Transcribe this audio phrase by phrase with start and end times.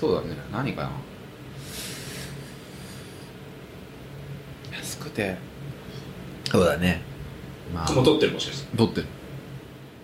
[0.00, 0.28] そうだね。
[0.50, 0.90] 何かな。
[4.72, 5.36] 安くて。
[6.50, 7.02] そうだね。
[7.74, 7.92] まあ。
[7.92, 8.76] もう撮ってるもしかして。
[8.78, 9.06] 撮ってる。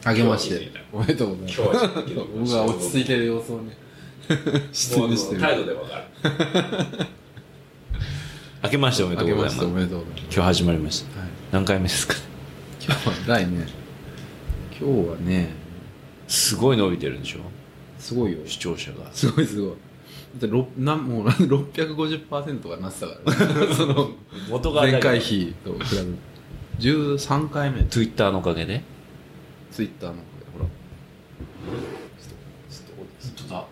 [0.05, 0.71] あげまして。
[0.93, 1.59] おめでとうございます。
[1.59, 3.75] 僕が落ち着いてる様子をね。
[4.71, 5.41] 質もう問してる。
[5.41, 6.05] 態度でわかる。
[8.65, 9.59] 明けましておめであとうございます。
[9.61, 10.23] げましておめでとうございます。
[10.25, 11.21] 今日始まりました。
[11.21, 11.29] はい。
[11.53, 12.15] 何回目ですか
[12.85, 13.67] 今日は第ね。
[14.79, 15.55] 今日はね
[16.29, 17.66] すごい伸びてるんでしょ？
[17.99, 18.39] すごいよ。
[18.47, 19.11] 視聴者が。
[19.13, 19.71] すごいすごい。
[19.71, 19.75] だ
[20.39, 23.75] ってろなんもう650%とかなってたからね。
[23.75, 24.11] その
[24.51, 25.01] 元が前。
[25.01, 26.15] 回比と比べる
[26.79, 27.85] 13回目。
[27.85, 28.83] Twitter のおかげで？
[29.71, 30.17] ツイッターの
[30.55, 33.67] ほらちょっとちょっとだ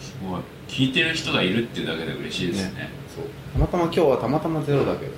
[0.00, 0.40] すごい。
[0.68, 2.90] 聞いてる人がいるっていうだけで嬉しいですね。
[3.14, 3.24] そう。
[3.52, 5.12] たまたま今日はたまたまゼロだけど。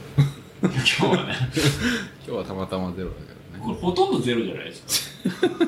[0.69, 1.34] 今日はね。
[2.27, 5.20] 今日はたまたまゼロだけどこれほとんどゼロじゃないです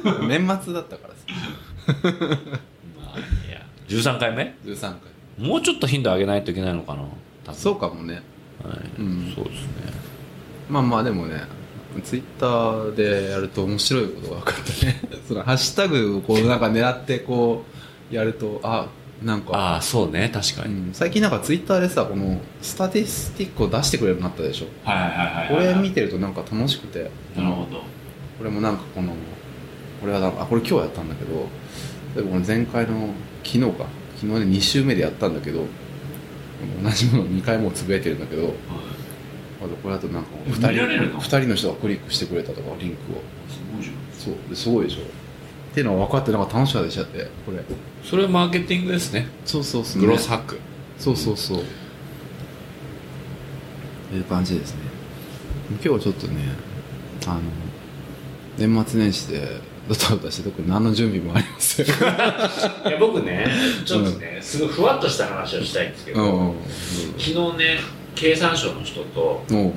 [0.02, 0.20] か。
[0.20, 1.20] ね年末だったからさ
[2.98, 3.60] まあいや。
[3.88, 5.46] 13回目？13回。
[5.48, 7.02] もうちょっと頻度上げないといけないのかな？
[7.44, 7.54] 多分。
[7.58, 8.22] そうかもね。
[8.62, 8.78] はい。
[9.00, 9.32] うん。
[9.34, 9.68] そうですね。
[10.68, 11.42] まあまあでもね
[12.02, 15.00] ツイッターでやると面白いことが分かったね。
[15.28, 17.64] そのハッシュタグをこうなんか狙ってこ
[18.10, 18.86] うやるとあ
[19.22, 19.52] なんか。
[19.56, 20.30] ああそうね。
[20.32, 24.66] 確かに、うん、最近なんかツイッターでさこのスタティスティックを出してくれるようになったでしょ？
[24.88, 25.66] はいはいはいこはい。
[25.66, 27.10] れ見てるとなんか楽しくて。
[27.36, 27.82] なるほど。
[28.38, 29.12] これもなんかこの
[30.00, 31.46] これはなあこれ今日やったんだけど
[32.46, 33.08] 前回の
[33.42, 33.86] 昨日か。
[34.16, 35.66] 昨日ね2週目でやったんだけど
[36.82, 38.54] 同じものを2回もつぶやいてるんだけど
[39.60, 41.18] あとこれだとなんか2人見られるの？
[41.18, 43.22] 二人の人がクリックしてくれたとかリンクを。
[43.48, 43.96] すごいじゃん。
[44.16, 44.34] そう。
[44.48, 45.00] ですごいでしょ。
[45.02, 45.04] っ
[45.74, 47.64] ていうのが分かってなんか楽しかったでしちゃってこれ。
[48.04, 49.26] それマーケティングですね。
[49.44, 50.60] そうそうそう、グロスハック。
[50.98, 51.64] そうそうそう。
[54.10, 54.80] という感じですね。
[55.70, 56.42] 今日はちょっとね
[57.26, 57.40] あの
[58.56, 61.86] 年末年始でドタバタして特に何の準備もありません。
[62.88, 63.46] いや僕ね
[63.84, 66.48] ちょっとね、すごいふわっとした話をしたいんですけど、うん。
[66.48, 66.54] うん
[67.18, 67.78] 昨日ね
[68.14, 69.72] 経産省の人とおう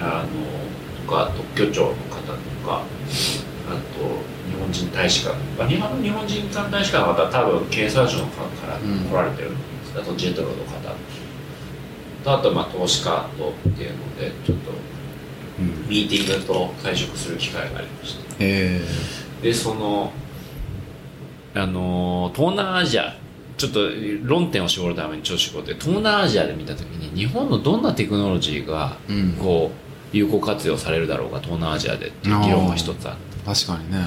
[0.00, 2.82] あのとか特許庁の方とか
[3.68, 3.78] あと
[4.50, 9.58] 日本人大使館あ日本日本人大使館の方は多分経産省の方からうん来られてるんで
[9.94, 10.94] す、あとジェトロの方。
[12.24, 14.87] とあとまあ投資家とっていうのでちょっとうん
[15.88, 18.36] ミーティングと会食する機会がありまして。
[18.38, 18.80] え
[19.42, 20.12] でその
[21.54, 23.16] あの東南アジア
[23.56, 23.88] ちょっと
[24.22, 28.96] 論点を絞るためにちょっと絞って東南アジアで見た時に日本のどんなテクノロジーが
[29.40, 29.72] こ
[30.12, 33.28] う有効活用されるだろうか東南アジアでっていう議論が一つあって。
[33.44, 34.06] 確かにね、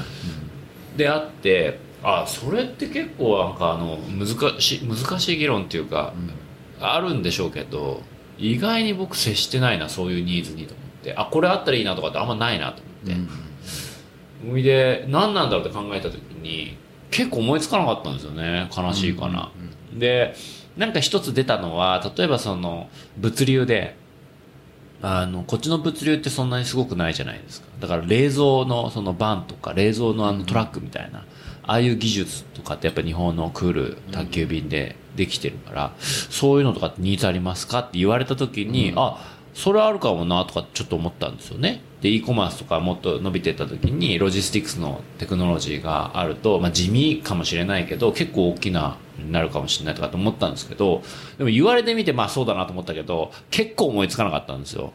[0.96, 6.32] であってあそれって結構なんかあの難しい難しい議論っていうかうん。
[6.82, 8.02] あるんでしょうけど
[8.38, 10.74] 意外に僕接してないなそういうニーズにと。
[10.74, 13.26] 思ってあこれあったらいいなとかってあんまないなと思っ
[14.46, 16.78] て、ほいで何なんだろうって考えた時に
[17.10, 18.70] 結構思いつかなかったんですよね。
[18.76, 19.52] 悲しいかな、
[19.94, 20.36] で
[20.78, 24.00] なんか一つ出たのは例えばその物流で
[25.02, 27.68] あのこっちの物流ってそんなにすごくないじゃないですか。
[27.80, 31.26] だから冷蔵のそのバンとか冷蔵のあのトラックみたいな、
[31.64, 39.18] ああいう技術とかってやっぱ日本のクール宅急便でできてるから、そういうのとかってニーズありますかって言われた時に、あ
[39.54, 41.82] それあるかもなとかちょっと思ったんですよね。
[42.02, 51.04] で e コマースとかもっと伸びていった時にロジスティクスのテクノロジーがあると、まあ、地味かもしれないけど結構大きなになるかもしれないとかと思ったんですけど
[51.38, 54.94] でも言われてみてまあそうだなと思ったけど結構思いつかなかったんですよ。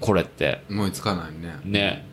[0.00, 0.62] これって。
[0.70, 1.56] 思いつかないね。
[1.64, 2.06] ね。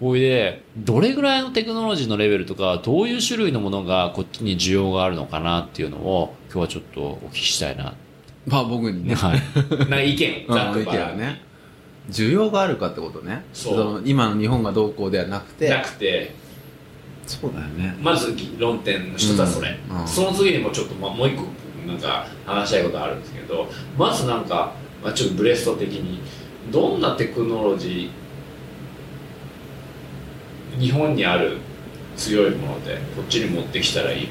[0.00, 7.94] ほいでどれぐらいのテクノロジーのレベルとかどういう種類のものがこっちに需要があるのかなっていうのを今日はちょっとお聞きしたいな
[8.46, 9.14] まあ僕にね。
[9.14, 9.40] はい。
[9.78, 11.42] なんか意見ざっくばらね。
[12.10, 13.44] 需要があるかってことね。
[13.52, 14.00] そう。
[14.00, 15.68] の今の日本がどうこうではなくて。
[15.68, 16.34] なくて。
[17.26, 17.96] そうだよね。
[18.00, 20.00] まず論点の一つはそれ、うん。
[20.00, 20.08] うん。
[20.08, 21.44] その次にもちょっとまもう一個
[21.86, 26.20] なんか話したいことあるんですけどまずなんか、まあ、ちょっとブレスト的に
[26.70, 31.58] どんなテクノロジー日本にある
[32.16, 34.28] 強いものでこっちに持ってきたらいい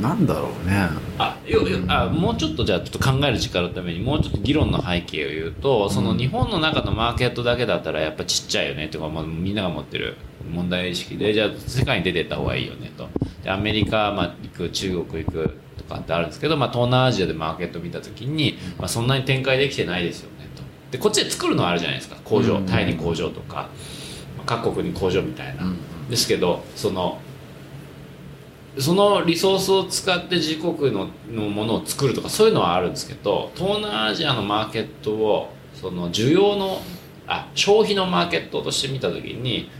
[0.00, 0.88] なんだろうね。
[1.18, 10.16] あよよあもうちょっとじゃあちょっと考える時間のためにもうちょっと議論の背景を言うとその日本の中のマーケットだけだったらやっぱちっちゃいよねとか、まあ、みんなが持ってる
[10.50, 13.08] 問題意識でじゃあ世界に出てった方がいいよねと。
[13.42, 20.62] でアメリカ、まあ、行く中国行くとかってあるんですけど、まあ、東南アジアでマーケット見た時に、まあ、そんなに展開できてないですよねと。
[20.92, 22.16] でこっちで作るのはあるじゃないですか。
[22.24, 22.66] 工場うん。
[22.66, 23.68] タイに工場とか、
[24.36, 25.76] まあ各国に工場みたいな、うん。
[26.08, 27.20] ですけどその
[28.78, 36.80] そのリソースを使って自国ののものを作るとかそういうのはあるんですけど東南アジアのマーケットをその需要の
[37.26, 39.70] あ消費のマーケットとして見た時に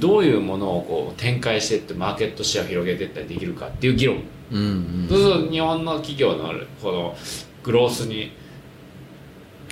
[0.00, 4.22] どういうものをこう展開していってマーケットシェアを広げていったりできるかっていう議論。
[4.50, 5.06] うんうん。
[5.08, 6.52] そうすると日本の企業の
[6.82, 7.16] この
[7.62, 8.32] グロースに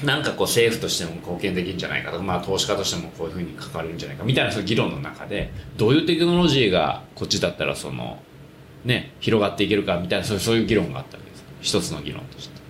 [0.04, 8.20] なんかこう政府としても貢献できるんじゃないかとか、まあ、投資家としてもこういうふうに関われるんじゃないかみたいなその議論の中でどういうテクノロジーがこっちだったらその、
[8.84, 12.62] ね、広がっていけるかみたいなそういうそういう議論があったわけです一つの議論として。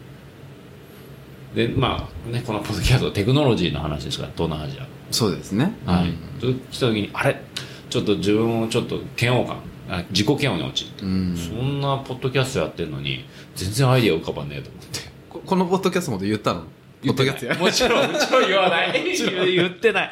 [1.54, 4.80] でまあねこのポッドキャストテクノロジーの話ですから東南アジ
[5.10, 5.74] そうですね。
[5.86, 7.40] アはい、うんと来た時にあれ？
[7.90, 9.58] ちょっと自分をちょっと嫌悪感。
[9.90, 11.04] あ自己嫌悪に陥って。
[11.04, 11.36] うん。
[11.36, 15.00] そんなポッドキャストやってるのに全然アイディア浮かばねえと思って。
[15.28, 16.62] ここのポッドキャストもで言ったの？
[17.04, 17.54] ポッドキャストや。
[17.56, 18.92] もちろんもちろん言わない。
[19.54, 20.10] 言ってない。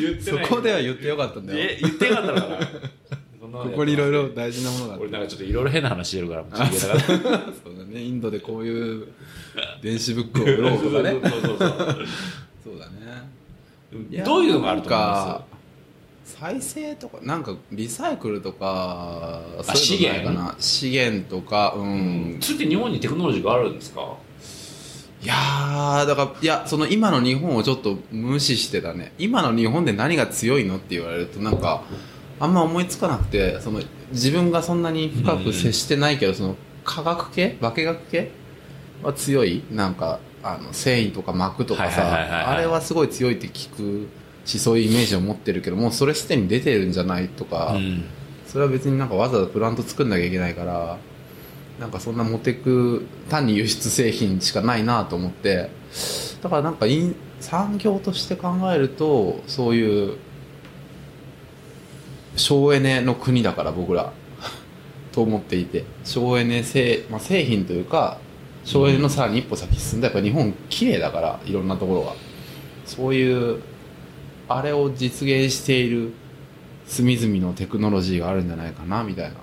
[0.00, 0.46] 言ってそない。
[0.46, 1.58] こでは言ってよかったんだよ。
[1.58, 2.58] え言ってよかったのかな？
[3.64, 8.02] ここにいろいろ大事なものがある俺なんかちょっといろいろ変な話してるから そうだね。
[8.02, 9.08] インドでこういう
[9.82, 11.16] 電子ブックを売ろうとかね。
[12.64, 14.22] そうだね。
[14.24, 15.44] どういうのがあると思いまなんか
[16.24, 20.56] 再生とかなんかリサイクルとかあそういうのないかな。
[20.58, 21.28] 資源？
[21.28, 24.14] とかうん、すそれって日本にテクノロジーがあるんですか？
[25.20, 29.12] いやーだからいやその今の日本をちょっと無視してたね。
[29.18, 31.82] 今の日本で何が強いのって言われるとなんか
[32.40, 33.80] あんま思いつかなくてその
[34.12, 37.50] 自分がそんなに深く接してないけど、その化学系？
[37.60, 38.30] 化学系？
[39.02, 39.62] は強い。
[39.70, 44.08] なんかあの繊維とか膜とかさあれはすごい強いって聞く
[44.44, 48.04] しそういうイメージを持ってるけどもうそれすでに出てるんじゃないとか、うん。
[48.46, 50.96] それは別になんかわざわざプラント作んなきゃいけないから
[51.78, 55.70] なんかそんな持ってく単に輸出製品しかないなと思って。
[56.42, 60.16] だからなんかイン産業として考えるとそういう
[62.38, 64.12] 省エネの国だから僕ら。
[65.12, 65.84] と思っていて。
[66.04, 68.18] 省エネ製、まあ、製品というか
[68.64, 70.06] 省エネのさらに一歩先進んだ。
[70.08, 72.14] やっぱ日本綺麗だからいろんなところが。
[72.86, 73.60] そういう
[74.48, 76.12] あれを実現している
[76.86, 79.36] 隅々のテクノロジーがあるんじゃないかなみたいな。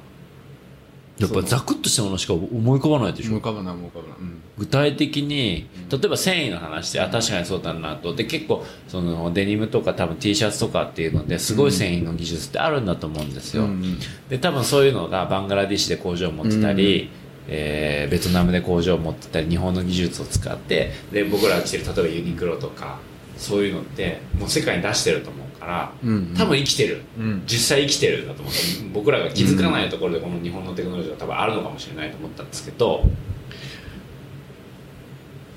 [1.18, 3.30] やっぱざくっとしたものしか思い浮かばないでしょ。
[3.30, 4.42] 思い浮かばない思い浮かばない、うん。
[4.58, 8.14] 具体的に例えば繊維の話であ確かにそうだなと。
[8.14, 13.98] で結構そのデニムとか多分 T シャツとかっていうのですごい繊維の技術ってあるんだと思うんですよ、うん
[14.30, 17.10] で多分そういうのがバングラディッシュで工場を持ってたり、
[17.48, 23.00] えーベトナムで工場を持ってたり日本の技術を使ってで僕らが着てる例えばユニクロとか
[23.38, 27.44] そういうのってもう世界に出してると思うから、うん多分生きてる、うん。
[27.48, 28.54] 実際生きてるんだと思う。
[28.94, 33.04] 僕らが気づかないところでこの日本のテクノロジーが多分あるのかもしれないと思ったんですけど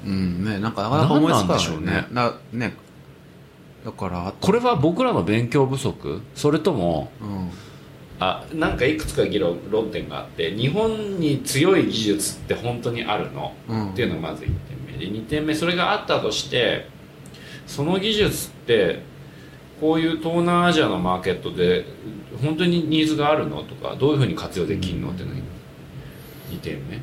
[0.06, 0.44] うん。
[0.44, 2.06] ねなんかなかなか思いつかないでしょうね。
[2.10, 2.74] なね。
[3.84, 6.22] だからこれは僕らの勉強不足？
[6.34, 7.50] それともうん。
[8.20, 13.90] あなんかいくつか議論論点があって日本に強い技術って本当にあるの、うん。
[13.92, 14.54] っていうのがまず1点
[14.86, 14.92] 目。
[14.98, 16.88] で2点目それがあったとして
[17.66, 19.02] その技術って
[19.80, 21.84] こういう東南アジアのマーケットで
[22.42, 25.40] 本当にニーズがあるのとかどういうふうに活用できるのっていうのが
[26.50, 26.96] 2点目。
[26.96, 27.02] ね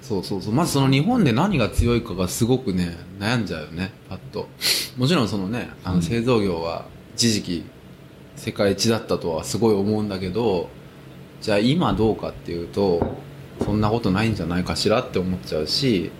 [0.00, 0.54] そうそうそう。
[0.54, 4.48] まずその日本で何が強いかがすごくね悩んじゃうよねパッと。
[4.96, 7.64] もちろんそのねあの製造業は一時期
[8.36, 10.68] 世界一だったとはすごい思うんだけど
[11.40, 13.16] じゃあ今どうかっていうと
[13.64, 16.10] そんなことないんじゃないかしらって思っちゃうし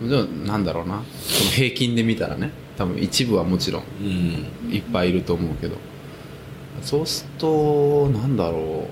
[0.00, 1.02] もちろんなんだろうな。
[1.22, 2.63] その平均で見たらね。
[2.76, 4.04] 多分一部はもちろんう
[4.68, 4.74] ん。
[4.74, 5.76] いっぱいいると思うけど。
[6.82, 8.86] そうするとなんだろ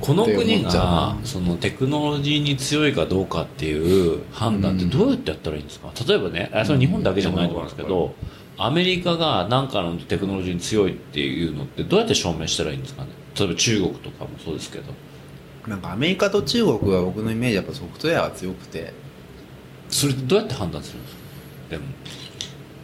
[0.00, 1.18] この国がな。
[1.24, 8.14] そのテクノロジーに強いかどうかっていう判断ってどうやってやったらいいんですか、例えばねあそれ日本だけじゃないと思うんですけど、
[8.58, 13.10] アメリカが何かのテクノロジーに強いっていうのってどうやって証明したらいいんですかね？
[13.38, 14.92] 例えば中国とかもそうですけど。
[15.66, 18.92] うなんかアメリカと中国は僕のイメージやっぱソフトウェアが強くて。
[19.88, 21.21] それってどうやって判断するんですか？
[21.72, 21.84] でも。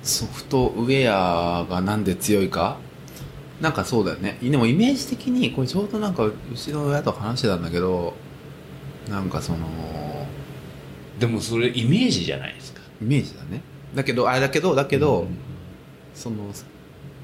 [0.02, 2.78] ソフトウェアがなんで強いか？
[3.60, 4.38] なんかそうだよね。
[4.40, 8.14] でもイメージ的にこれちょうどなんかうちの親と話してたんだけど
[9.10, 9.66] なんかその
[11.18, 12.80] でもそれイメージじゃないですか。
[13.02, 13.60] イメージだね。
[13.94, 15.26] だけどあれだけどだけど、
[16.14, 16.52] その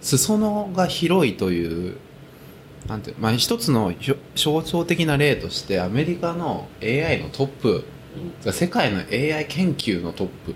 [0.02, 1.96] 裾野が広いという
[2.86, 3.94] なんてまあ一つの
[4.34, 7.84] 象徴的な例としてアメリカの AI のトップ
[8.52, 10.54] 世界の AI 研究のトップ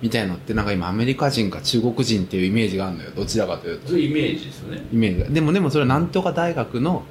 [0.00, 3.10] みたいのってなんか今アメリカ人か中国人っていうイメージがあるのよ。
[3.16, 3.88] どちらかというと。
[3.88, 4.86] そういうイメージですよね。
[4.92, 5.28] イメージが。
[5.30, 7.04] でもでもそれはなんとか大学の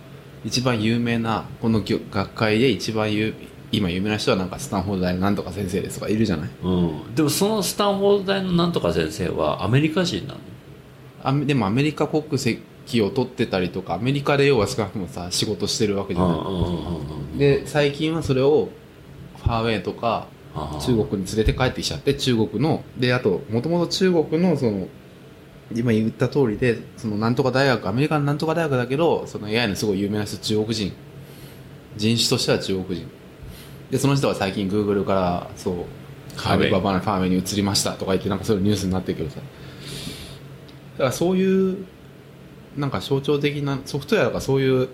[0.46, 3.34] 一番有名なこの業学会で一番有
[3.72, 6.50] 今有名な人はなんかスタンフォード大のなんとか先生ですとかいるじゃない？
[6.64, 7.16] うん。
[7.16, 10.40] でもそのスタンフォード大のなんとか先生はアメリカ人なの？
[11.24, 17.38] あでもアメリカ国籍を取ってたりとかアメリカで要は少なくともさ仕事してるわけじゃない、うんうんうんうん。
[17.38, 18.70] で最近はそれを
[19.44, 24.88] ファーウェイとか中国に連れて帰ってきちゃって中国のであともともと中国のその
[25.76, 30.94] 今言った通りでそのなんとか大学アメリカのなんとか大学だけどその AI のすごい有名な人中国人。
[31.98, 33.10] 人種としては中国人。
[33.92, 35.76] でその人は最近グーグルからそう
[36.46, 39.38] アリババのファーウェイに移りましたとか言ってなんかそういうニュースになってるけどさ。
[39.38, 41.86] だからそういう
[42.76, 44.90] なんか象徴的なソフトウェアとかそういう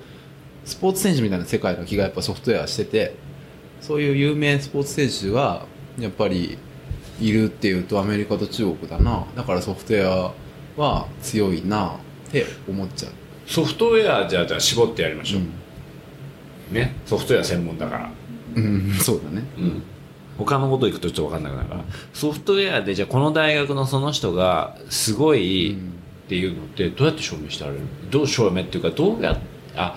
[0.65, 3.15] スポーツ選手みたいな世界の気がやっぱソフトウェアしてて
[3.83, 5.65] そういう有名スポーツ選手が
[5.99, 6.57] やっぱり
[7.19, 9.25] いるっていうとアメリカと中国だな。
[9.35, 10.33] だからソフトウェア
[10.81, 11.97] は強いな
[12.29, 13.11] って思っちゃう、
[13.45, 15.39] ソフトウェアじゃあじゃあ絞ってやりましょ
[16.71, 16.95] う、ね？
[17.05, 18.11] ソフトウェア専門だから。
[18.55, 19.43] うん、うん、そうだね。
[19.57, 19.83] うん。
[20.37, 21.83] 他のこといくとちょっと分かんなくなるから。
[22.13, 25.77] ソフトウェアでじゃあこの大学のその人がすごい
[26.25, 27.83] っていうのってどうやって証明してられる？
[28.09, 29.39] どう証明っていうかどうや
[29.75, 29.95] あ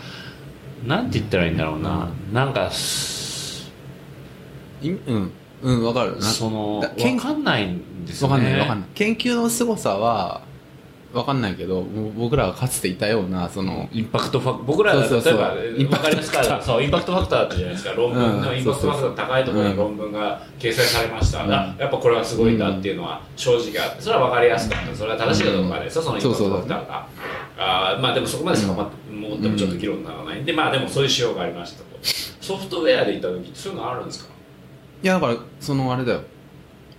[0.85, 2.71] なんて言ったらいいんだろうな、なんか
[4.83, 6.17] いうんうんわかる。
[6.17, 8.35] なその分かんないんですよね。
[8.35, 8.89] わかんないわかんない。
[8.95, 10.43] 研究の凄さは
[11.15, 11.83] わかんないけど
[12.19, 15.33] 僕らがかつていたようなそのインパクトファク僕らが例えそうそう。
[15.33, 16.63] そうばインパクト分かりますか？
[16.63, 17.93] そうインパクトファクターだったじゃないですか。
[17.93, 18.43] 論文。
[18.43, 21.53] のうんインパクトファクターの高いところにうん論文が掲載されました、うん。
[21.53, 24.95] あやっぱこれはすごいんだっていうのは正直あってそれは分かりやすかった。
[24.95, 27.09] それは正しいかどうかですよそのインパクトファクターが。
[27.59, 30.43] あーまあでもそこまでしかま持ってもちょっと議論にならない。
[30.43, 31.87] んでまあでもそういう仕様がありましたと。
[32.43, 34.36] ソフトウェアでいった時そういうのあるんですか？
[35.03, 36.23] いやだからそのあれだよ。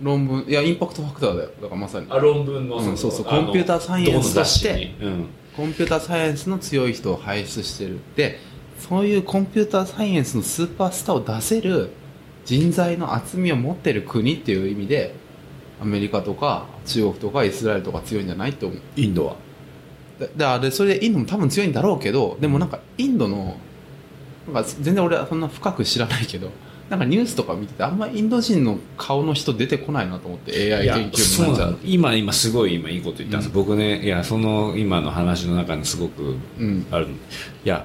[0.00, 1.50] 論文いやインパクトファクターだよ。
[1.60, 2.06] だからまさに。
[2.08, 3.24] あ論文のうんそうそう。
[3.24, 4.92] コンピューターサイエンスとして
[5.56, 7.98] コンピューターサイエンスの強い人を輩出してる。
[8.16, 8.38] で
[8.78, 11.90] そういうコンピューターサイエンスのスーパースターを出せる
[12.44, 15.14] 人材の厚みを持ってる国っていう意味で
[15.82, 18.80] アメリカとか中国とかイスラエルとか強いんじゃないと思う。
[18.96, 19.36] インドは。
[20.20, 23.56] でであれそれでインドも多分強いんだろうけどでもなんかインドの
[24.46, 26.50] なんか全然俺はそんな深く知らないけど
[26.88, 36.86] なんかニュースとか見ててあんまインド人の顔の人出てこないなと思って AI 研究そうになっちゃうなの今今すごい今いいこと言ったんです、僕ねいやその今の話の中にすごくうん。
[36.90, 37.08] ある。
[37.64, 37.84] いや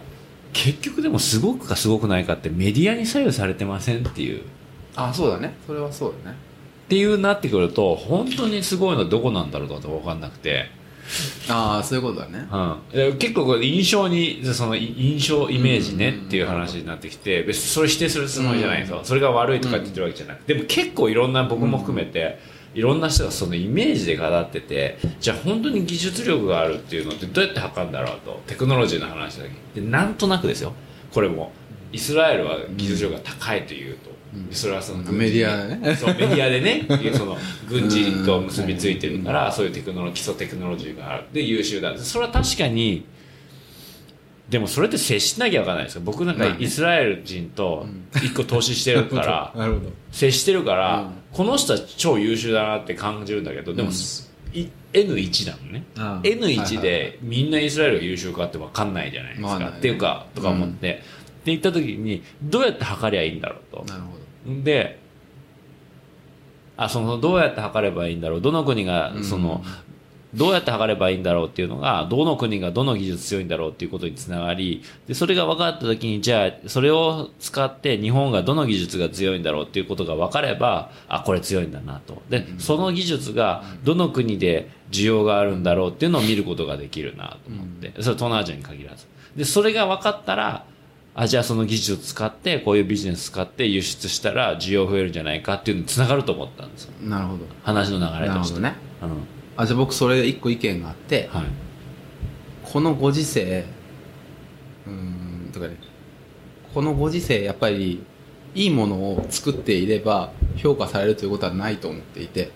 [0.53, 4.43] 結局でもすごくかすごくないかってメディアに左右されてませんっていう。
[4.95, 5.55] あそうだね。
[5.65, 6.37] それはそうだね。
[6.85, 10.69] っていうなってくると本当にすごいのはどこなんだろうかと分かんなくて、
[11.49, 12.47] ああそういうことだね。
[12.51, 22.39] うん、で結構これ印象にそのい印象イメージねっていう話になってきて別にそれ否定するつもりじゃないんですよ、それが悪いとかって言ってるわけじゃなくて、でも結構いろんな僕も含めて、
[22.73, 28.41] いろんな人がそのイメージで語っててじゃあ本当に技術力があるっていうのってどうやって測るんだろうと。
[28.47, 29.81] テクノロジーの話だけ。
[29.81, 30.73] でなんとなくですよ。
[31.13, 31.51] これも。
[31.91, 34.09] イスラエルは技術力が高いというと、
[34.51, 35.95] それはそのメディアでね。
[35.97, 37.37] そうメディアでねその
[37.69, 41.97] 軍事と結びついてるからそういうテクノロ基礎テクノロジーがあるで優秀だ。
[41.97, 43.05] それは確かに
[44.49, 46.01] でもそれって接しなきゃ分かんないですよ。
[46.03, 47.87] 僕なんかイスラエル人と
[48.17, 49.91] 一個投資してるから なるほど。
[50.11, 51.11] 接してるから、うん。
[51.31, 53.89] この人は超優秀だなって感じるんだけどでも、
[54.53, 55.83] い N1 だもんね。
[55.97, 56.27] ああ。
[56.27, 59.71] N1 でみんなイスラエルが優秀かって分かんないじゃないですか、まあね。
[59.77, 61.01] っていうかとか思って、って
[61.45, 63.85] 言った時にどうやって測りゃいいんだろうと。
[63.87, 64.99] なるほどで
[66.75, 68.41] あそのどうやって測ればいいんだろう。
[68.41, 69.63] どの国がその、
[70.33, 82.23] どうやって測ればいいんだろうっていうのがどの国がどの技術強いんだろうっていうことにつながりでそれが分かった時にじゃあそれを使って日本がどの技術が強いんだろうっていうことが分かればあこれ強いんだなと。
[82.29, 87.93] でその技術がどの国で需要があるんだろうっていうのを見ることができるなと思って。
[88.01, 89.05] それは東南アジアに限らず。
[89.35, 90.65] でそれが分かったら
[91.15, 96.93] あじゃあその技術を使ってこういうビジネス使って輸出したら需要増えるんじゃないかっていうのにつながると思ったんですよ。
[97.01, 97.45] なるほど。
[97.61, 98.25] 話の流れとして。
[98.25, 98.75] なるほどね。
[99.03, 99.09] うん。
[99.57, 101.45] あじゃあ僕それで一個意見があってはい。
[102.63, 103.65] このご時世
[104.87, 105.77] うーんとかね。
[106.73, 108.03] このご時世やっぱり
[108.55, 112.51] いいものを作っていれば評価されるということはないと思っていて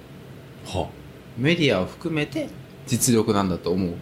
[0.66, 0.90] は
[1.38, 2.50] メディアを含めて
[2.88, 3.94] 実力なんだと思う。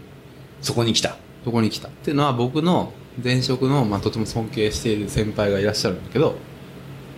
[0.61, 1.17] そこに来た。
[1.43, 1.89] とこに来た。
[1.89, 2.93] っていうのは僕の
[3.23, 6.35] 前職の、まあ、とても尊敬している先輩がいらっしゃるんだけど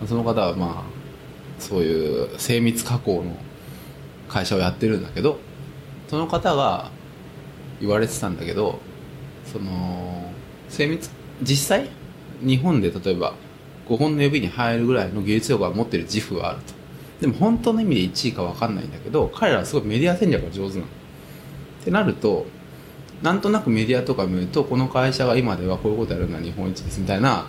[0.06, 0.98] その方はまあ
[1.60, 3.36] そういう精密加工の
[4.28, 5.38] 会社をやってるんだけど
[6.08, 6.90] その方が
[7.80, 8.78] 言われてたんだけど
[9.44, 10.32] その
[10.68, 11.10] 精密
[11.42, 11.88] 実際
[12.40, 13.34] 日本で例えば
[13.88, 16.74] 5本の指に入るぐらいの技術力が持ってる自負はあると。
[17.20, 20.86] でも本当の意味で1位か分かんないんだけど彼らはすごいメディア戦略が上手なの。
[20.86, 22.46] ってなると
[23.22, 27.46] なんとなくメディアとか見るとこの会社が今ではこういうことやるのは日本一ですみたいな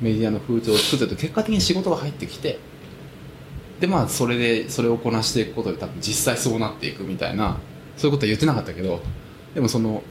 [0.00, 2.58] メディアの風潮を作ってると結果的に仕事が入ってきて
[3.80, 7.58] でまあそれでそれをこなしていくことで多分実際そうなっていくみたいな
[7.96, 9.00] そういうことは言ってなかったけど
[9.54, 10.02] でもその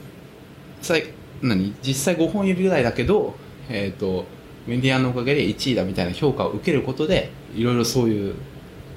[1.42, 1.74] 何？
[1.82, 3.34] 実際5本指ぐらいだけど、
[3.68, 4.26] えー、と
[4.66, 8.34] メディアのおかげで1位だみたいな評価を受けることでいろいろそういう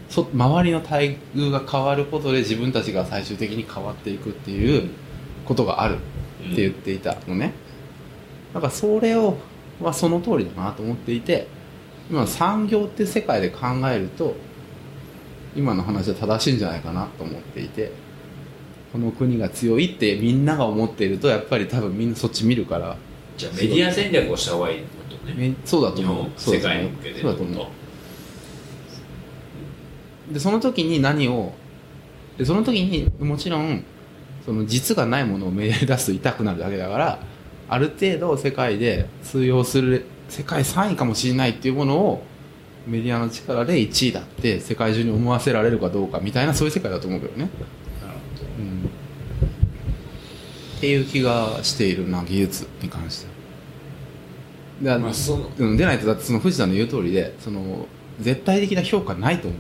[0.10, 4.92] そ周りの待遇が変わることで自分たちが最終的に変わっていくっていう
[5.46, 7.54] ことがあるって言っていたのね、
[8.54, 9.38] だからそれを
[9.82, 11.48] はその通りだなと思っていて
[12.10, 14.36] 今産業って世界で考えると
[15.56, 17.92] 今の話は正しいんじゃないかなと思っていて
[18.94, 22.96] この国が強いってみんなが思っているとやっぱり多分みんなそっち見るから。
[23.38, 25.34] じゃあメディア戦略をした方がいいことね。
[25.36, 26.32] めそうだと思う。
[26.38, 27.64] 世界に向けてそうだと思
[30.30, 30.34] う。
[30.34, 31.54] でその時に何を
[32.38, 33.84] でその時にもちろん
[34.46, 37.20] その実がないものをめで出すと痛くなるだけだから
[37.68, 42.24] ある程度世界で通用する世界3位かもしれないっていうものを
[42.86, 48.90] メディアの力で1位だって世界中に思わせられるかどうかみたいなそういう世界だと思うけどね、なるほうん、
[50.78, 53.28] っていう気がしているな技術に関して。
[54.88, 57.88] はでまあそのうん、でないとだってその藤田の言う通りでその
[58.20, 59.60] 絶対的な評価ないと思う、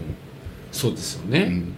[0.71, 1.74] そうですよね、うん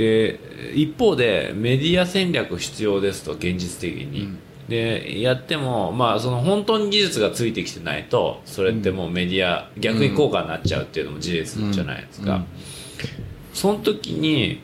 [0.00, 0.40] で
[0.74, 4.38] 一方でメディア戦略必要ですと現実的に、うん。
[4.68, 12.44] でやっても、まあ、その本当に技術がついてきてないとそれってもうメディア、逆に効果になっちゃうっていうのも事実じゃないですか、うん。
[13.52, 14.62] その時に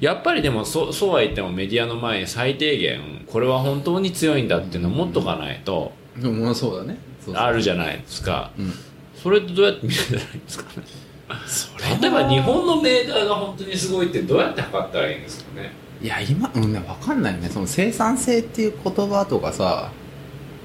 [0.00, 6.98] やっぱりでもそそうは言ってもメディアの前に最低限これは本当に強いんだっていうのを持っとかないとでもまあそうだね。
[7.32, 8.72] あるじゃないですか、うん。
[9.14, 10.86] それってどうやって見れたらいいんですかね。
[10.86, 11.11] そ
[12.00, 15.72] 例えば日本のメーカーが本当にすごいってどうやって測ったらいいんですかね？
[16.02, 17.48] いや今うんね分かんないね。
[17.52, 19.90] その生産性っていう言葉とかさ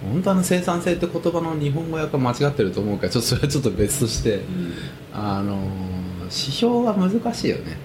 [0.01, 4.73] 本当の生産性って言葉の日本語訳が間違ってると思うからちょっとそれはちょっと別としてうん。
[5.13, 5.57] あのー
[6.23, 7.77] 指標が難しいよね。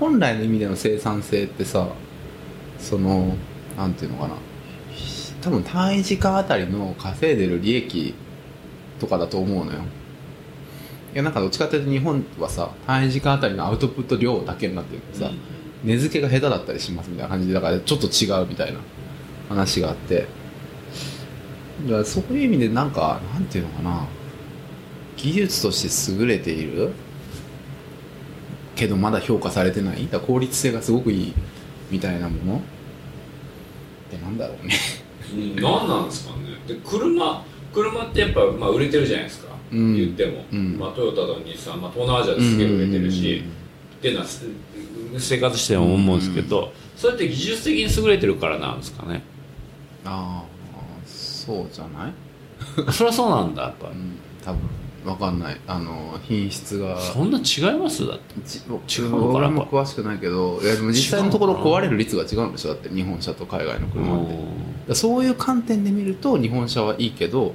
[0.00, 1.86] 本来の意味での生産性ってさ
[2.78, 3.36] その
[3.76, 4.34] なんていうのかな。
[5.42, 8.14] 多分単位時間あたりの稼いでる利益
[8.98, 9.80] とかだと思うのよ
[11.12, 15.32] いやなんかどっちかっていうと日本はさ単位時間あたりのアウトプット量だけになってるけどさ、
[15.82, 18.78] 値付けが下手だったりしますみたいな感じでだからちょっと違うみたいな
[19.48, 20.26] 話があって。
[21.86, 24.06] だからそういう意味でなんかなんていうのかな。
[25.16, 26.92] 技術として優れている
[28.74, 30.08] けどまだ評価されてない。
[30.08, 31.34] だ効率性がすごくいい
[31.90, 32.58] みたいなもの。
[32.58, 32.60] っ
[34.10, 34.74] てなんだろうね。
[35.32, 36.42] うん、何なんですかね。
[36.66, 37.44] で車
[37.74, 40.76] 車ってやっぱ、まあ、売れてるじゃないですか、うん言っても、うん。
[40.78, 43.42] まあ、トヨタと日産、まあ、東南アジアですげえ売れてるし、
[43.98, 44.44] っていうのはす
[45.18, 49.22] 生活しても思うんですけど、それって技術的に優れてるからなんですかね。
[50.04, 50.44] ああ
[51.06, 52.12] そうじゃない？
[52.92, 53.88] そりゃそうなんだやっぱ。
[53.88, 54.60] うん多分。
[55.02, 55.56] わかんない。
[55.66, 57.00] あの品質が。
[57.00, 58.06] そんな違います？
[58.06, 58.34] だって。
[58.86, 62.68] ち違うのかな俺も詳しくないけどいやでも実際のところ壊れる率が違うんでしょ？
[62.68, 64.26] だって日本車と海外の車っ
[64.86, 64.94] て。
[64.94, 67.54] そういう観点で見ると日本車はいいけど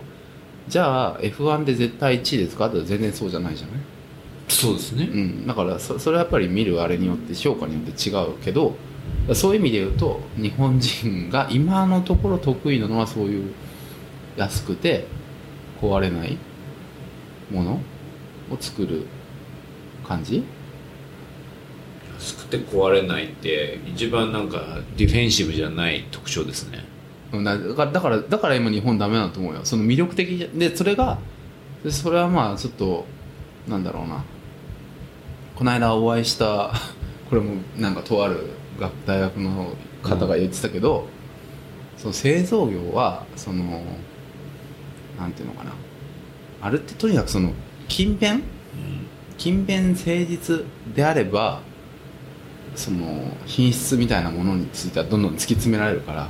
[0.68, 3.76] じゃあ F1 で絶対1位ですかって全然そうじゃないじゃない？
[4.48, 8.76] そうですね、うん、だからそそれはやっぱり見るあれによって評価によって違うけど
[9.34, 13.54] そういう意味で言うと日本人が今のところ得意なのはそういう
[14.38, 15.06] 安くて
[15.82, 16.38] 壊れない
[17.52, 17.74] もの
[18.52, 19.06] を作る
[20.08, 20.44] 感じ？
[22.18, 26.80] 安くて壊れないって一番なんかディフェンシブじゃない特徴ですね。
[26.80, 26.85] うん
[27.44, 29.62] だからだからだから今日本ダメだと思うよ。
[29.64, 31.20] その魅力的でそれが
[31.84, 33.06] でそれはまあちょっと
[33.68, 34.24] なんだろうな。
[35.56, 36.74] この間お会いした
[37.30, 38.48] これもなんかとある
[38.80, 41.08] 学大学の方が言ってたけど、
[41.98, 43.82] その製造業はその
[45.18, 45.72] なんていうのかな。
[46.62, 47.54] あれってとにかくその
[47.88, 48.44] 勤勉
[49.38, 50.64] 勤勉誠実
[50.96, 51.62] であれば
[52.76, 56.30] その品質みたいなものについてはどんどん突き詰められるから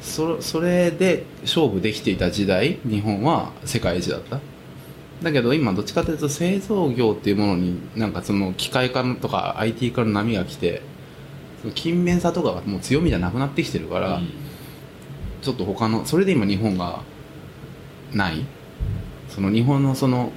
[0.00, 4.40] そそれで勝負できていた時代日本は世界一だった。
[5.22, 10.80] だけど今どっちかというと製造業っていうものになんかその機械化とか IT 化の波が来て
[11.60, 14.30] その勤勉さとかがもう強みじゃなくなってきてるから、うん。
[15.42, 17.02] ちょっと他のそれで今日本が
[18.12, 18.44] ない。
[19.28, 20.32] その日本のその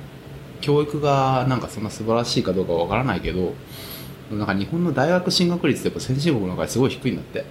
[0.61, 3.53] 教育がなんかそんな素晴らしいかどうかわからないけど
[4.31, 7.43] なんか日本の大学進学率ってやっぱ先進国の中ですごい低いんだって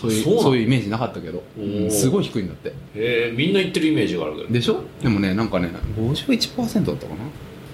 [0.00, 1.42] そういうそういうイメージなかったけど、
[1.90, 2.70] すごい低いんだって。
[2.94, 4.48] へえみんな言ってるイメージがあるけど。
[4.48, 4.82] でしょ？
[5.02, 7.20] でもねなんかね51%だったかな？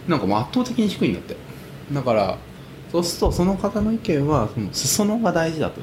[0.08, 1.36] なんかもう圧倒的に低いんだって。
[1.92, 2.38] だから
[2.90, 5.80] そうするとその方の意見はその裾野が大事だと。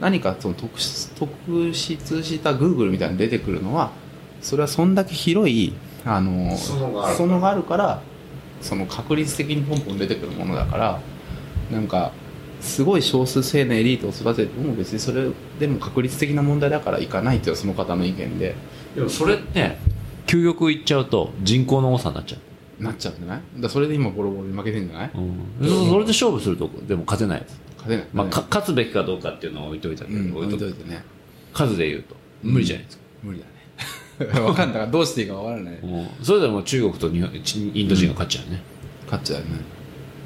[0.00, 3.92] 何かその特殊特筆した Google みたいに出てくるのは
[4.42, 5.72] それはそんだけ広い
[6.04, 8.02] あの裾野がある裾野があるから
[8.60, 11.00] その確率的にポンポン出てくるものだから
[11.70, 12.12] なんか
[12.64, 18.54] すごい少数制のエリートを育てても別にそれでも確率的な問題だからいかないっていうその方の意見で。
[18.94, 19.76] でもそれって
[20.26, 22.38] 究極言っちゃうと人口の多さになっちゃ
[22.80, 22.82] う。
[22.82, 23.40] なっちゃうんじゃない？
[23.60, 25.10] だそれで今ボロボロに負けてんじゃない？
[25.14, 31.04] うん、そそれで勝負するとでも勝てないです、勝てない、まあ、か勝つべきかどうかっていうのは置いといたけど、うん、置いとといてね。
[31.52, 32.16] 数で言うと。
[32.42, 33.52] 無理じゃないですか、無理だね。
[34.40, 34.72] 分かんない。
[34.74, 35.80] からどうしていいか分からない。
[35.82, 38.62] もうそれでも中国と日本ちインド人が勝っちゃうね、
[39.06, 39.60] 勝っちゃうよね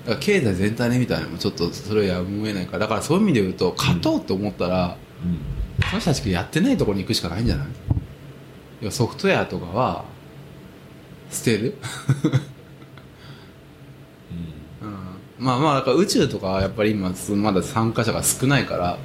[0.08, 4.96] だから経済全体で見たらもちょっとそれはやむを得ないからだからそういう意味で言うと勝とうって思ったら、
[5.90, 7.66] その人たちがやってないところに行くしかないんじゃな
[8.82, 8.90] い？
[8.90, 10.06] ソフトウェアとかは
[11.30, 11.74] 捨てる、
[14.80, 18.98] うん、まあまあだから宇宙とかはやっぱり今まだ参加者が少ないから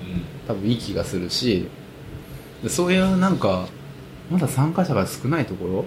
[0.48, 1.68] 多分いい気がするし
[2.64, 3.68] でそういうなんか
[4.32, 5.86] まだ参加者が少ないところ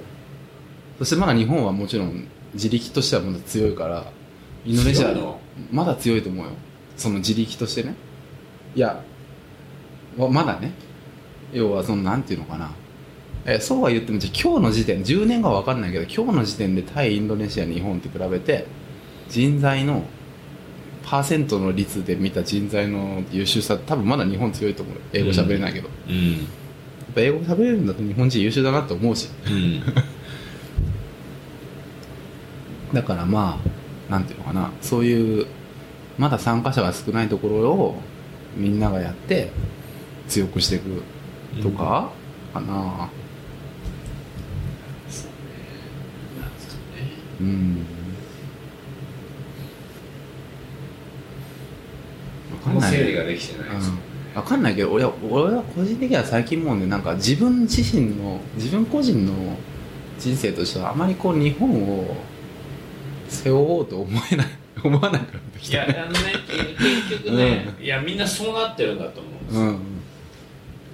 [0.99, 4.13] そしてまだ日本はもちろん自力としてはまだ強いから
[4.67, 5.41] インドネシアの。
[5.71, 6.53] まだ強いと思うよ。
[6.97, 7.95] その自力としてね。
[8.75, 9.03] いや
[10.17, 10.73] ままだね。
[11.53, 12.71] 要はそのなんていうのかな。
[13.45, 18.67] えそうは言ってもじゃあ今日の時点10年後は分かんないけど今日の時点で対インドネシア日本って比べて
[19.29, 20.03] 人材の
[21.05, 25.01] パーセントの率で見た人材の優秀さ多分まだ日本強いと思うよ。
[25.13, 26.47] 英語喋れないけど、やっうん。
[27.15, 29.29] ぱ英語喋れるんだと日本人優秀だなって思うし。
[29.47, 29.81] うん。
[32.93, 34.71] だからまあなんていうのかな。
[34.81, 35.47] そういう
[36.19, 37.97] まだ参加者が少ないところを
[38.57, 39.51] みんながやって
[40.29, 41.03] 強くしていく
[41.63, 42.11] とか、
[42.53, 43.11] かな。
[47.39, 47.87] うん。
[52.53, 52.91] わかんない。
[52.91, 53.91] 整理ができてないです。
[53.91, 53.99] うん。
[54.37, 59.33] わかんないけど俺は俺は個人的には最近もうねなんか自分自身の自分個人の
[60.19, 62.17] 人生としてはあまりこう日本を
[63.29, 64.47] 背負おうと思えない
[64.85, 66.19] 思わなくなってきいたやあのね
[67.09, 69.79] 結局ね、いやみんなそうなってるんだと思うんですよ、うん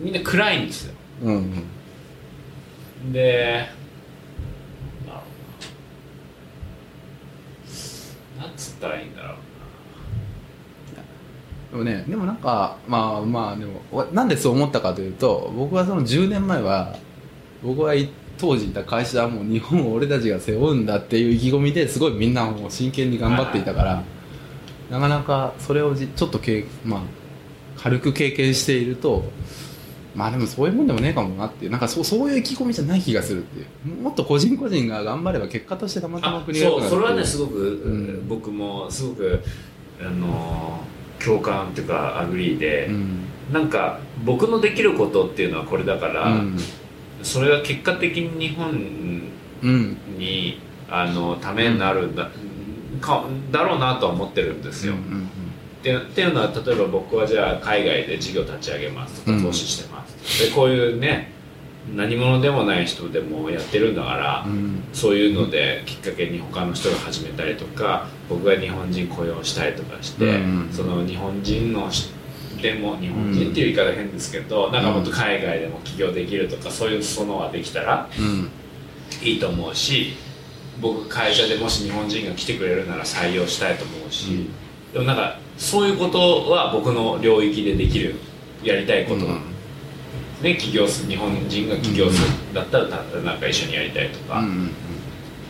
[0.00, 0.94] みんな暗いんですよ。
[1.22, 1.52] うん
[3.12, 3.68] で
[5.06, 5.16] なん。
[5.16, 5.22] だろ
[8.38, 9.36] うななんつったらいいんだろう
[11.72, 16.96] でもねでもなんかまあまあでもわなんでそう思ったかというと僕はその10年前は
[17.62, 24.02] 僕はい当時いた会社はもう日本を俺たちが背負うんだっていう意気込みですごいみんなもう真剣に頑張っていたから
[24.90, 27.00] なかなかそれをじちょっとけ、まあ、
[27.78, 29.24] 軽く経験していると
[30.14, 34.02] まあでもそういうもんでもねえかもなっていうなんかそうそういう意気込みじゃない気がするっていう。
[34.02, 38.28] もっと個人個人が頑張れば結果としてたまたまあ国がそうそれはねすごく、ん。
[38.28, 39.42] 僕もすごく
[40.00, 40.80] あの
[41.24, 43.20] 共感っていうか agree で、うん。
[43.52, 46.56] なんか僕のできることっていうのはこれだから、うん
[47.22, 48.70] それが結果的に日本
[49.62, 49.96] うん。
[50.18, 52.30] にあのためになるんだ,、
[53.00, 55.28] かだろうなとは思ってるんですよ、うん
[55.80, 59.38] ってっていうのは例えば僕はじゃあ海外で事業立ち上げますとうん。
[59.38, 61.32] か投資してます、でこういうね
[61.96, 64.84] 何者でもない人でもやってるんだから、うん。
[64.92, 72.10] そういうのできっかけに他の人が始めたりとか僕が日本人雇用したりとかして、うんその日本人のし
[72.62, 78.48] でも日本人っていう言い方変ですけど、なんかもっと海外でも起業できるとかそういうそのができたらうん。
[79.22, 80.14] いいと思うし
[80.80, 84.48] 僕会社でもし日本人が来てくれるなら採用したいと思うし、
[84.92, 88.14] でもなんかそういうことは僕の領域でできる
[88.62, 89.26] やりたいこと、
[90.42, 94.70] ね起業する日本人が起業する、だったらななんか一緒にやりたいとか、うん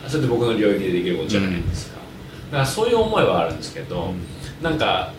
[0.06, 1.98] それで僕の領域でできることじゃないですか、
[2.50, 4.12] だからそういう思いはあるんですけど、
[4.60, 5.14] なんか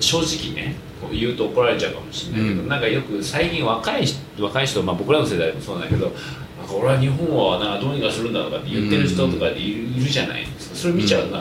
[0.00, 2.68] 正直ねこう言うと怒られちゃうかもしれないけど、うん。
[2.68, 6.12] なんかよく最近若い人若い人、まあ、僕らの世代もそうだけど
[6.72, 10.76] 俺は日本はなんかどうにかするんだとかって言ってる人とかいる,、じゃないですか。
[10.76, 11.38] それ見ちゃうな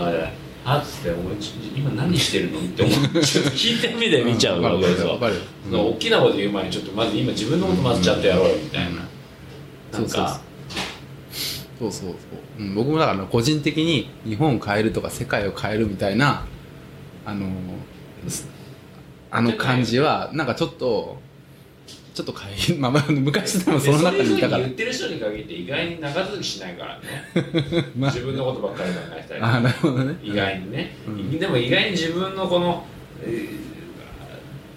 [0.67, 2.95] あっつって「お前ち今何してるの?」って思う。
[2.95, 5.35] 聞いてみて見ちゃうわけですよわかる。
[5.35, 8.89] よその大きなこと言う前にちょっとまず今自分のことまずちゃんとやろうよみたいな、
[9.91, 10.41] なんか。
[11.77, 12.15] そうそうそ
[12.57, 16.45] う、うん、僕もだから個人的に日本を変えるとか世界を変えるみたいな
[17.25, 17.51] あのす
[19.31, 21.17] あの感じはなんかちょっと
[22.13, 24.61] ちょっと変え まあまあ昔でもその中にいたから。
[24.63, 27.89] 言ってる人に限って意外に長続きしないからね。
[27.97, 28.11] まあ。
[28.11, 30.15] 自分のことばっかり考えたりあなるほどね。
[30.23, 31.37] 意外にね、うん。
[31.37, 32.85] でも意外に自分のこの、
[33.21, 33.65] えー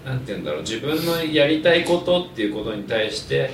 [0.05, 0.61] なんて言うんだろう。
[0.61, 3.51] 自分のやりたいことっていうことに対して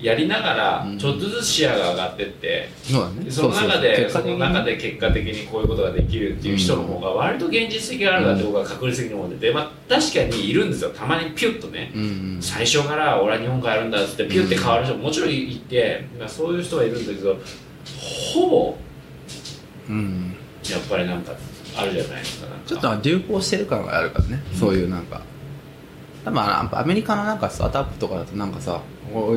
[0.00, 0.98] やりながらうん。
[0.98, 3.30] ちょっとずつ視野が上がってって、そうだね。
[3.30, 10.90] その中でその中で結果的にこういうことができるっていう人の方が割と現実的があるなって僕は確率的に思ってて、まあ、確かにいるんですよ。
[10.90, 12.04] たまにピュッとね、うんう
[12.38, 12.38] ん。
[12.42, 17.36] 最初から俺は日本帰るんだっつってピュッて変わる人ももちろんいて、まあ、そういう人はいるんだけど
[18.34, 18.76] ほぼ
[19.88, 20.36] うん
[20.68, 21.32] やっぱりなんか
[21.76, 25.22] あるじゃないですかちょっと流行してる感があるからね、そういうなんか
[26.26, 28.80] 多分アメリカのなんかスタートアップとかだとなんかさ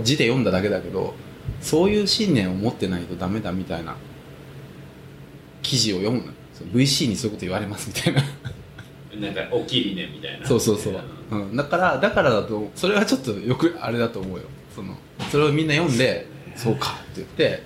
[0.01, 1.13] 字で読んだだけだけど
[1.61, 3.95] そういう信念を持ってないとダメだみたいな
[5.61, 6.33] 記事を読むの。
[6.73, 8.23] VC にそういうこと言われますみたいな。
[9.27, 10.47] なんか大きい理念みたいな。
[10.47, 10.99] そうそうそう、
[11.31, 14.45] うん、だからだからだとそれはちょっとよくあれだと思うよ。
[14.75, 14.95] その
[15.29, 16.25] それをみんな読んで
[16.55, 17.61] そうかって言って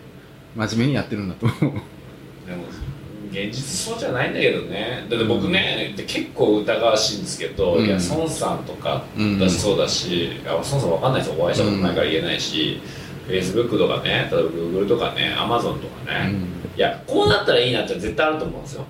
[0.55, 1.62] 真面目にやってるんだと思う。
[1.62, 2.65] でも
[3.34, 5.08] 現実そうじゃないんだけどね。
[5.10, 7.86] だって僕ね、結構疑わしいんですけど、うん。
[7.86, 12.80] いや孫さんとかうんだしそうだし、いや孫さんわかんないですよお会いしたことないから言えないし、
[13.28, 16.36] Facebook とかね例えば Google とかね Amazon とかね、
[16.78, 18.86] いやこうなったらいいなって絶対あると思うんですよ。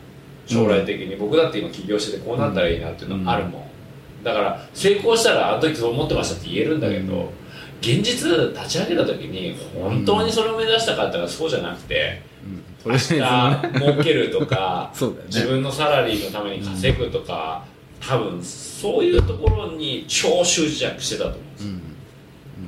[0.45, 7.29] 将来的に、僕だって今起業しててこうなったらいいなっていうのあるもん、だから成功したらあの時そう思ってましたって言えるんだけど、うん
[7.83, 12.21] 現実立ち上げた時に本当にそれを目指したかったらそうじゃなくて、
[12.85, 12.91] うん。
[12.91, 15.07] 明ね日儲けるとか ね。
[15.27, 17.65] 自分のサラリーのために稼ぐとか、
[17.99, 21.81] 多分そういうところに超執着してたと思うんですよ、うん、うん、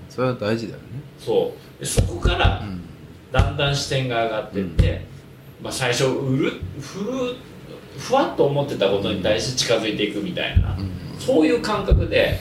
[0.10, 0.86] それは大事だよね。
[1.18, 1.80] そう。
[1.80, 2.82] でそこからうん。
[3.32, 5.06] だんだん視点が上がっていって、
[5.62, 7.36] まあ、最初売るふる
[7.98, 10.92] ふわっと思ってたことに対して近づいていくみたいな、うん。
[11.20, 12.40] そういう感覚で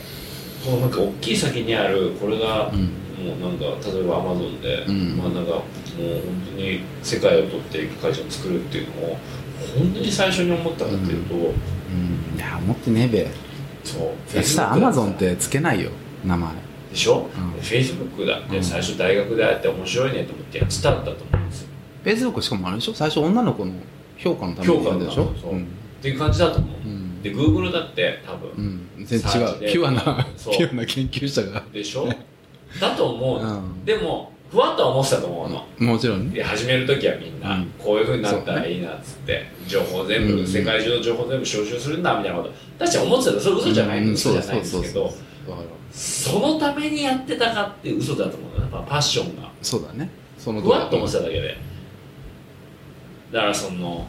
[0.64, 2.90] こうなんか大きい先にあるこれが、うん。
[3.24, 5.16] もうなんか例えばアマゾンで、うん。
[5.16, 9.18] まあなんかもう本当に世界を取っていく会社を作るっていうのを
[9.78, 12.36] 本当に最初に思ったかっていうと、うん。
[12.36, 13.26] いや思ってねえべ。
[13.84, 14.10] そう。
[14.26, 15.90] そしたらアマゾンってつけないよ
[16.24, 16.50] 名前。
[16.90, 17.50] でしょ、うん。
[17.50, 18.64] フェイスブックだってうん。
[18.64, 21.68] 最初大学であって面白いねと思ってやってたんだと思うんですよ。
[22.02, 22.94] フェイスブックしかもあれでしょ？
[22.94, 23.72] 最初女の子の
[24.18, 25.34] 評価のためにやるでしょ？
[25.50, 25.62] うん。
[25.62, 25.66] っ
[26.02, 29.06] ていう感じだと思う、うんで Google だって多分、うん。
[29.06, 29.58] 全然違う。
[29.60, 31.64] ピュアなピュアな研究者が。
[31.72, 32.06] でしょ？
[32.78, 33.84] だと思う、うん。
[33.84, 36.34] でもふわっとは思ってたと思うの、もちろんね。
[36.34, 37.66] で始める時はみんな、うん。
[37.78, 40.46] こういうふうになったらいいなっつって、情報全部、うん。
[40.46, 44.12] 世界中の情報全部収集するんだみたいなこと確かに思ってたそれ嘘じゃない、うん。
[44.12, 45.12] 嘘じゃないんですけど
[45.90, 49.50] そのためにやってたかって嘘だと思うのやっぱパッションが。
[49.62, 50.10] そうだね。
[50.36, 51.56] そのふわっと思ってただけで。
[53.32, 54.06] だからその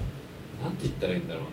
[0.62, 1.43] なんて言ったらいいんだろう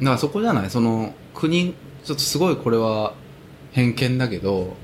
[0.00, 0.70] だからそこじゃない？
[0.70, 3.14] その国ちょっとすごいこれは
[3.72, 4.76] 偏見だけど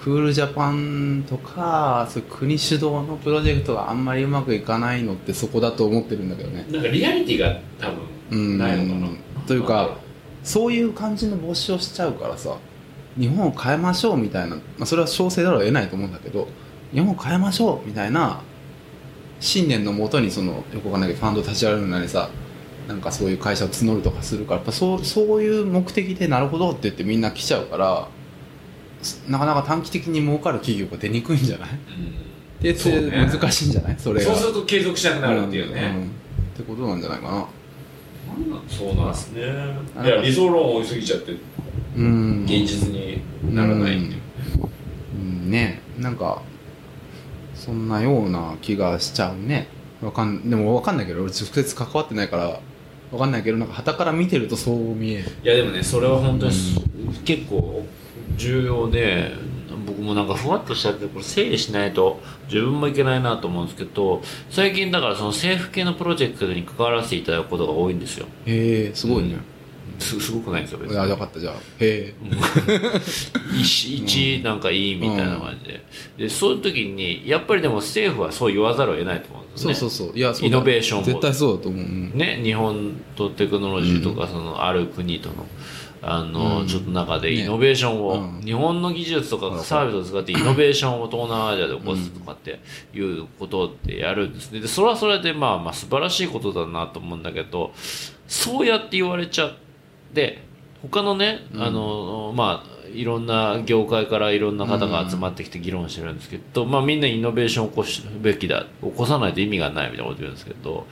[0.00, 6.64] クールジャパンとかそ国主導のプロジェクトがあんまりうまくいかないのってそこだと思ってるんだけどね。
[6.68, 7.90] ななんかリアリティが多
[8.30, 9.08] うん分ないのかな。
[9.46, 9.96] というか
[10.44, 12.56] そういう感じの募集をしちゃうからさ
[13.18, 16.46] 日本を変えましょうみたいな、まあ、それは小生だろう得ないと思うんだけど
[16.92, 18.42] 日本を変えましょうみたいな
[19.40, 22.30] 信念のもとにそのよくわかんないけどファンド立ち上げるなりさ
[22.88, 28.08] なんかそういう会社を募るとかするからやっぱそうそういう目的でなるほどって言ってみんな来ちゃうから
[29.28, 31.70] なかなか短期的に儲かる企業が出にくいんじゃない？
[31.70, 32.62] うん。
[32.62, 33.10] でそうね。
[33.30, 33.96] 難しいんじゃない？
[33.98, 34.30] それが。
[34.32, 36.04] そうすると継続しなくなるっていうね、んん。
[36.04, 36.06] っ
[36.56, 37.46] てことなんじゃないかな。
[38.68, 39.42] そうなんですね。
[39.96, 41.36] あいや理想論を追いすぎちゃって
[41.96, 42.44] うん。
[42.44, 43.20] 現実に
[43.52, 44.20] ならないっていう、
[45.16, 45.50] うん。
[45.50, 45.80] ね。
[45.98, 46.42] なんか
[47.54, 49.68] そんなような気がしちゃうね。
[50.02, 52.60] わかんでもわかんないけど俺直接関わってないから
[53.12, 55.24] わかんないけどなんか傍から見てるとそう見える。
[55.44, 56.80] いやでもねそれは本当にす、
[57.24, 57.86] 結構
[58.36, 59.32] 重要で
[59.86, 62.20] 僕もなんかふわっとしちゃってこれ整理しないと
[62.52, 68.26] 自分もいけないなと思うんですけど最近だからその政府系のプロジェクトに関わらせていただくことが多いんですよ。
[68.46, 69.36] へえすごいね、
[69.98, 71.54] すすごくないんですよ別いやよかったじゃあ。
[71.54, 72.14] へえ。
[73.58, 75.84] 一一なんかいいみたいな感じで,、
[76.18, 79.74] でそういう時にやっぱりでも政府はそう言わざるを得ないと思うんですよね。
[79.74, 80.18] そうそうそう。
[80.18, 82.12] いやイノベーションも絶対そうだと思う、うん。
[82.14, 85.46] ね、日本とテクノロジーとかそのある国との
[86.02, 86.66] あの、うん。
[86.66, 87.42] ちょっと中でね。
[87.42, 88.40] イノベーションを、うん。
[88.42, 92.60] 日本の技術とかサービスを使ってイノベーションを東南アジアで起こすとかって
[92.94, 94.60] いうことってやるんですね。
[94.60, 97.72] でそれはそれでまあまあ素晴らしいことだなと思うんだけど
[98.28, 99.65] そうやって言われちゃって
[100.90, 110.86] 他のね、あのまあいろんな業界からいろんな方が集まってきて議論してるんですけど、まあみんなイノベーションを起こすべきだ起こさないと意味がないみたいなこと言うんですけど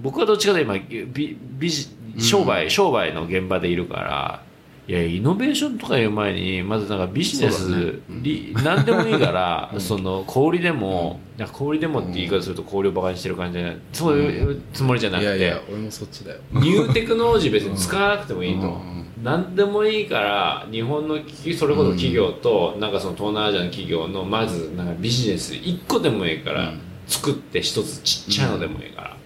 [0.00, 4.42] 僕はどっちかというと今ビビジ商売、商売の現場でいるから
[4.88, 7.92] いやイノベーションとかいう前にまずなんかビジネス、そうだね。
[8.22, 13.76] り何でもいいから、 その小売りでも、いや小売りでもって言い方すると小売りをバカにしてる感じじゃない？
[13.92, 16.38] そういうつもりじゃなくて、いやいや俺もそっちだよ。
[16.52, 18.70] ニューテクノロジー別に使わなくてもいいと、う。
[18.70, 26.80] ん何でもいいから日本の企それこそ企業と、なんかその東南アジアの企業のまずなんかビジネス1個でもいいからうん。
[27.08, 29.16] 作って1つちっちゃいのでもいいから、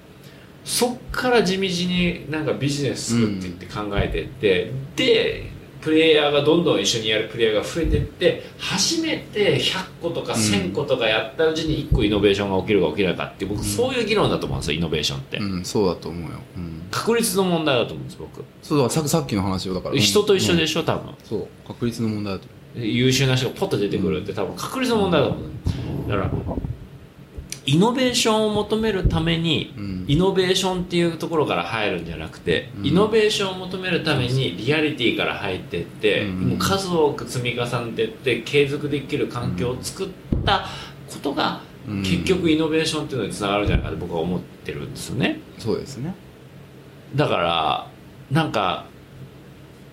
[0.65, 5.52] そっから地道になんかビジネス作っていって考えていって、で
[5.83, 18.45] プレイヤーがどんどん一緒にやるプレイヤーが増えていって初めて100個とか1000個とかやったうちに1個イノベーションが起きるか起きないかって僕そういう議論だと思うんですよイノベーションって、うんそうだと思うよ、うん、確率の問題だと思うんです僕。
[18.63, 19.97] そうだささっきの話をだから。
[19.97, 21.15] 人と一緒でししょ多分。
[21.25, 26.11] そう確率の問題だと優秀な人がポッと出てくるって多分確率の問題だと思う。
[26.11, 26.31] だから
[27.65, 30.05] イノベーションを求めるためにうん。
[30.09, 32.87] イノベーションっていうところから入るんじゃなくて、うん。
[32.87, 36.49] イノベーションを求めるためにリアリティから入っていって、うん。
[36.51, 40.09] もう数多く積み重ねていって継続できる環境を作っ
[40.45, 40.67] た
[41.09, 42.03] ことが、うん。
[42.03, 45.39] 結局イノベーションっていうのにつながるんじゃないかと僕は思ってるんですよね。
[45.59, 46.15] そうですね。
[47.15, 47.87] だから
[48.31, 48.87] なんか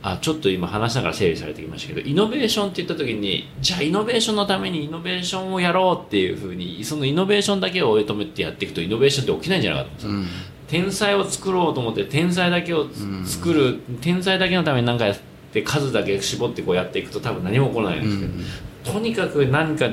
[0.01, 10.39] あちょっと今話しながら整理されてきましたけどイノベーションって言った時にじゃあイノベーションのためにイノベーションをやろうっていうふうにそのイノベーションだけを追い止めてやっていくとイノベーションって起きないんじゃないかと思うんですよ。
[10.39, 10.49] うん。
[10.69, 15.17] 天才を作ろうと思って天才だけをつうん作る、天才だけのために何かやっ
[15.51, 19.89] て数だけ絞ってこうやっていくと多分何も起こらないんですけど、とにかく何か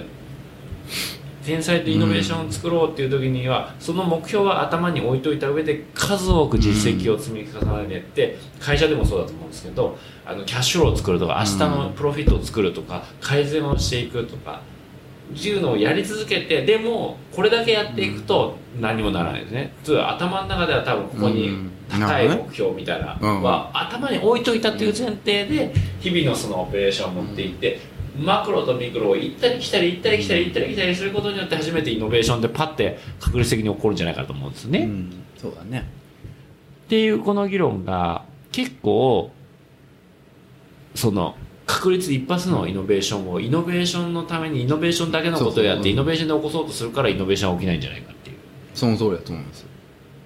[1.47, 14.61] 天才とイノベーションを作ろうっていう時には、その目標は頭に置いといた上で数多く実績を積み重ねて会社でもそうだと思うんですけどあのキャッシュフローを作るとか明日のプロフィットを作るとか改善をしていくとか
[15.35, 21.71] いうのをやり続けてでもこれだけやっていくと何もならないですね、普通頭の中では多分ここにうん。
[21.89, 23.43] 高い目標みたいなうん。
[23.43, 27.79] は頭に置いといたっていう前提で日々のそのオペレーションを持っていって
[28.18, 34.81] マクロとミクロを行ったり来たり行ったり来たり行ったり来たりすることによって初めてイノベーションってパッて確率的に起こるんじゃないかと思うんですね。
[34.81, 35.88] っうんそうだね
[36.88, 39.31] ていうこの議論が結構
[40.94, 48.37] その確率一発のイノベーションをイノベーションのためにイノベーションだけのことをやってイノベーションで起こそうとするからイノベーションは起きないんじゃないかっていう。
[48.74, 49.66] その通りだと思います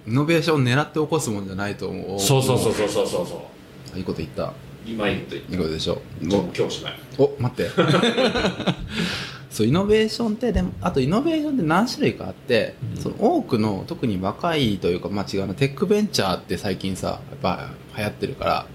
[0.06, 3.48] イノベーションを狙って起こすもんじゃないと思うそうそうそうそうそうそうそ
[3.94, 3.98] う。
[3.98, 4.52] いいこと言った
[4.90, 6.00] 今言うと言っいいことでしょた。
[6.22, 6.92] 今日おしまい。
[7.18, 7.70] お待って
[9.50, 18.66] そうイノベーションってでもあとイノベーションって何種類かあって、うんその多くの特に若いというかまあ違うなテックベンチャーって最近さやっぱ流行ってるから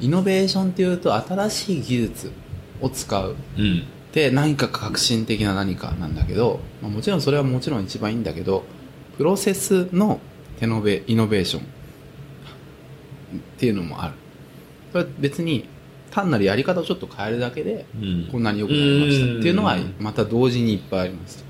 [0.00, 2.30] イノベーションっていうと新しい技術
[2.80, 3.82] を使ううん。
[4.12, 8.64] で何か革新的な何かなんだけど、まあ、もちろんそれはもちろん一番いいんだけど
[9.16, 10.18] プロセスの
[10.58, 11.64] テノベイノベーションっ
[13.58, 14.27] ていうのもあるそ
[14.98, 15.68] れは別に
[16.10, 18.28] 単なるやり方をちょっと変えるだけでうん。
[18.30, 19.26] こんなに良くなりました。
[19.26, 19.38] うん。
[19.40, 21.44] っていうのはまた同時にいっぱいあります。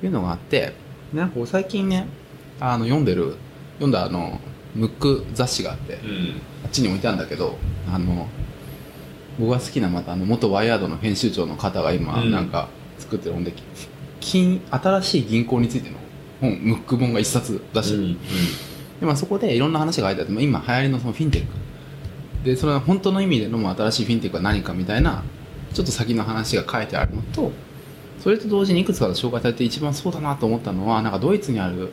[0.00, 0.72] というのがあって
[1.12, 2.06] でなんか最近ね
[2.60, 3.36] あの読んでる
[3.74, 4.40] 読んだあの
[4.74, 6.40] ムック雑誌があってうん。
[6.64, 7.58] あっちに置いてあるんだけど
[7.92, 8.28] あの
[9.38, 12.30] 僕が好きなまたあの元ワイヤードの編集長の方が今うん。
[12.30, 13.52] なんか作ってる本で、
[14.20, 15.96] 金新しい銀行についての
[16.40, 18.16] 本ムック本が一冊出してる、
[19.00, 21.63] でまあ、そこでいろんな話が書いてあってまあ今流行りのそのフィンテック
[22.44, 25.24] でそれは本当の意味でのもう新しいフィンテックは何かみたいな
[25.72, 27.50] ちょっと先の話が書いてあるのと
[28.20, 31.90] それと同時にいくつか紹介されて一番そうだなと思ったのはなんかドイツにある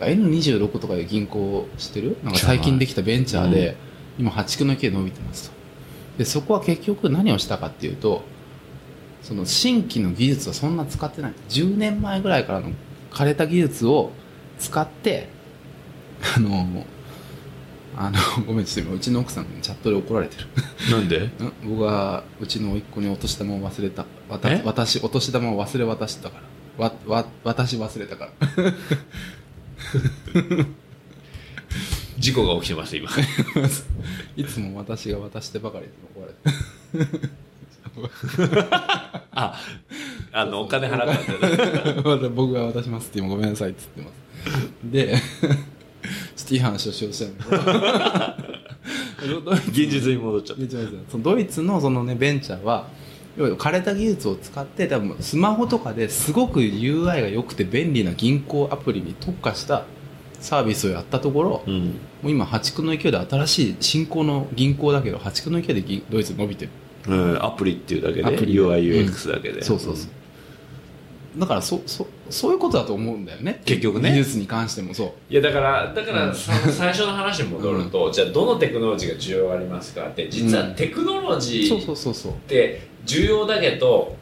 [0.00, 2.16] N26 とかいう銀行を知ってる？
[2.24, 3.76] なんか最近できたベンチャーで、
[4.18, 5.56] 今破竹の池で伸びてますと。
[6.16, 8.22] でそこは結局何をしたかっていうと
[9.22, 11.34] その新規の技術はそんな使ってない。
[11.50, 12.70] 10年前ぐらいからの
[13.10, 14.10] 枯れた技術を
[14.58, 15.28] 使って
[16.36, 16.66] あの
[18.02, 20.46] あのごめんちょっと今うちの奥さんにチャットで怒られてる。
[20.90, 21.20] なんで？
[21.28, 21.32] ん
[21.68, 24.06] 僕はうちの甥っ子にお年玉を忘れた。
[24.30, 24.62] わたえ？
[24.64, 26.40] 私お年玉を忘れ渡したか
[26.78, 26.84] ら。
[26.86, 28.32] わわ私忘れたから。
[32.18, 33.10] 事故が起きてます今。
[34.36, 37.18] いつも私が渡してばかりで怒られて
[39.32, 39.60] あ
[40.32, 41.06] あのお金払っ
[42.02, 44.12] たんだ僕が渡しますって今ごめんなさいっつってます。
[44.84, 45.16] で
[46.50, 48.34] ちょっといい話をしようとしたん
[49.70, 52.88] 現実に戻っちゃっで違う違うそのドイツのその、ね、ベンチャーは
[53.36, 59.84] 要は枯れた技術を使って多分スマホとかですごく UI が良くて便利な銀行アプリに特化した
[60.40, 61.94] サービスをやったところ、もうん。
[62.24, 66.70] う今破竹の勢いで新しい新興の銀行だけど破竹の勢いで銀ドイツ伸びてる？
[67.08, 70.10] うん、アプリっていうだけで UIUX だけで、そうそうそう
[71.36, 73.62] だからそそそういうことだと思うんだよね。
[73.64, 74.10] 結局ね。
[74.10, 75.12] 技術に関してもそう。
[75.32, 84.16] いやだからだからその最初の話に戻ると、じゃあどのテクノロジーが重要ありますかって実はテクノロジーそうそうそうって重要だけど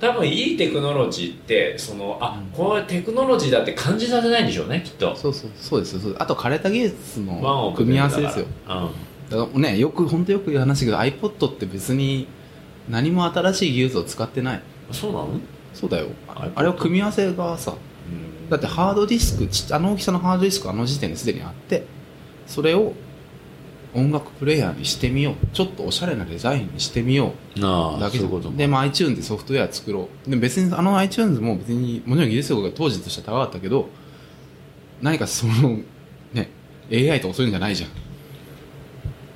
[0.00, 2.46] 多分いいテクノロジーってそのあ、うん。
[2.50, 5.14] これテクノロジーだって感じさせないんでしょうねきっと。
[5.14, 8.46] そうそうそうですそうですあと枯れた技術の組み合わせですよ。
[8.66, 12.26] だからだからねよく本当よく言う話だけど iPod って別に
[12.88, 14.62] 何も新しい技術を使ってない。
[14.88, 15.28] うん、そうなの、
[15.78, 16.08] そうだよ。
[16.26, 17.74] あれは組み合わせがさ
[18.50, 21.84] だってハードディスクちあの大きさのハードディスクあの時点ですでにあって
[22.46, 22.94] それを
[23.94, 25.46] 音楽プレイヤーにしてみよう。
[25.52, 30.30] ちょっとおしゃれなデザインにしてみよなうあだけでそういうことで、まあ、iTunes でソフトウェア作ろう。
[30.30, 33.88] で別にあの iTunes も別にもちろん技術力が当時としては高かったけど
[35.00, 35.78] 何かその
[36.32, 36.50] ね
[36.90, 37.90] AI とかそういうんじゃないじゃん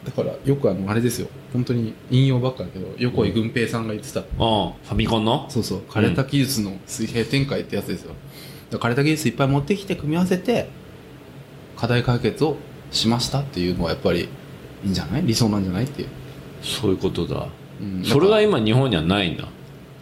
[0.05, 1.29] だからよくあのあれですよ。
[1.53, 4.27] 本当に引用ばっかだけど横井軍平さんが言ってた、うん。
[4.27, 5.47] ファミコンの？
[5.49, 5.83] そうそう。
[5.89, 8.15] 枯れた技術の水平展開ってやつですよ、
[8.71, 10.69] だから枯れた技術いっぱい持ってきて組み合わせて
[11.77, 12.57] 課題解決を
[12.91, 14.29] しましたっていうのはやっぱり
[14.85, 15.23] いいんじゃない？
[15.25, 16.09] 理想なんじゃないっていう、
[16.63, 17.47] そういうことだ。
[17.81, 19.45] うん、それが今日本にはないんだ。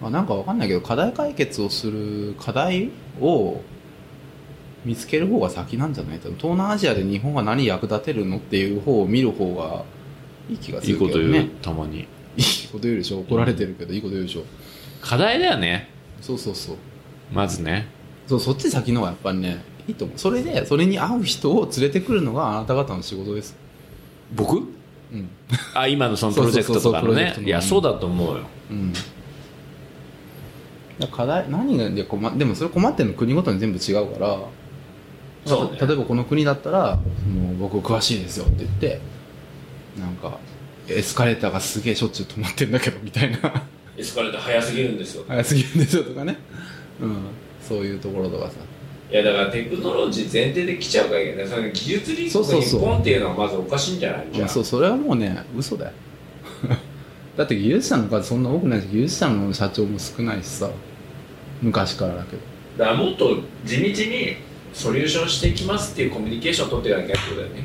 [0.01, 2.91] らあなんかわかんないけど課題解決をする課題
[3.21, 3.61] を
[4.85, 6.19] 見つける方が先なんじゃない？
[6.19, 9.85] 東南アジアで日本が何役立てるのっていう方を見る方が
[10.49, 12.01] いい気がすいいこと言う、るけどねたまに。
[12.01, 12.09] いい
[12.73, 13.21] こと言うでしょ？
[13.21, 14.45] 怒られてるけどいいこと言うでしょ？
[15.03, 15.91] 課題だよね。
[16.21, 16.77] そうそうそう。
[17.33, 17.89] まずね。
[18.27, 20.19] そうそっち先の方がやっぱりねいいと思う。
[20.19, 23.57] それでそれに合う人を連れてくるのがあなた方の仕事です。
[24.35, 24.59] 僕？
[25.13, 25.29] うん。
[25.75, 27.35] あ今のそのプロジェクトとかのね。
[27.41, 28.45] いやそうだと思うよ。
[28.71, 28.93] うん。
[31.11, 34.39] 課題何がで困でもそれ困ってるの国ごとに全部違うから
[35.47, 35.79] そうね。
[35.81, 36.97] 例えばこの国だったら
[37.29, 39.01] 「もう僕詳しいですよ」って言って
[39.99, 40.39] なんか
[40.89, 43.39] エスカレーターがすげえしょっちゅう止まってんだけどみたいな。
[43.97, 45.25] エスカレーター早すぎるんですよ。
[45.29, 46.39] 早すぎるんですよとかね。
[47.01, 47.17] うん。
[47.61, 48.53] そういうところとかさ。
[49.11, 52.81] いやだからテクノロジー前提で来ちゃうからいけないその技術立そうそうそう。
[52.81, 54.27] 国日本っていうのはまずおかしいんじゃない？
[54.33, 55.93] じゃあそうそれはもうね嘘だよ。
[57.37, 60.71] だって技術者の数そんな多くないし技術者の社長も少ないしさ。
[61.63, 62.43] 昔からだけど。
[62.79, 63.37] だからもっと
[63.67, 64.37] 地道に
[64.73, 67.65] ソリューションしていきますっていうコミュニケーションを取っていかなきゃってことだよね。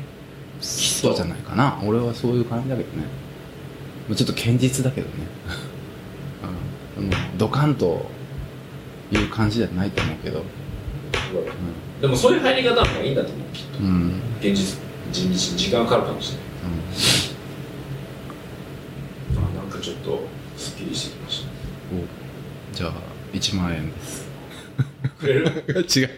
[0.60, 1.80] そうじゃないかな。
[1.84, 3.04] 俺はそういう感じだけどね。
[4.08, 5.14] まあちょっと堅実だけどね、
[6.98, 8.06] うん、あのドカンと
[9.12, 10.44] いう感じじゃないと思うけど。
[12.00, 13.78] でもそういう入り方の方がいいんだと思うきっと。
[13.78, 14.78] うん、うん現実
[15.12, 16.46] 地道に時間かかるかもしれない。
[19.54, 20.22] あなんかちょっと
[20.56, 21.44] すっきりしてきまし
[21.92, 22.02] うん、お
[22.74, 22.92] じゃあ
[23.32, 24.25] 1万円です。
[24.25, 24.25] た
[25.18, 25.46] くれる？
[25.94, 26.10] 違う。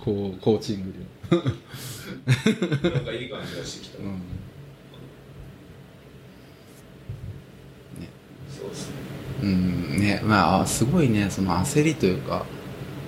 [0.00, 0.94] こうコーチング
[1.30, 2.90] 料。
[2.90, 4.22] なんかいい感じがしてきた、うん。
[8.50, 8.94] そうですね。
[9.42, 9.98] うん。
[9.98, 10.20] ね。
[10.24, 12.44] まあすごいねその焦りというか。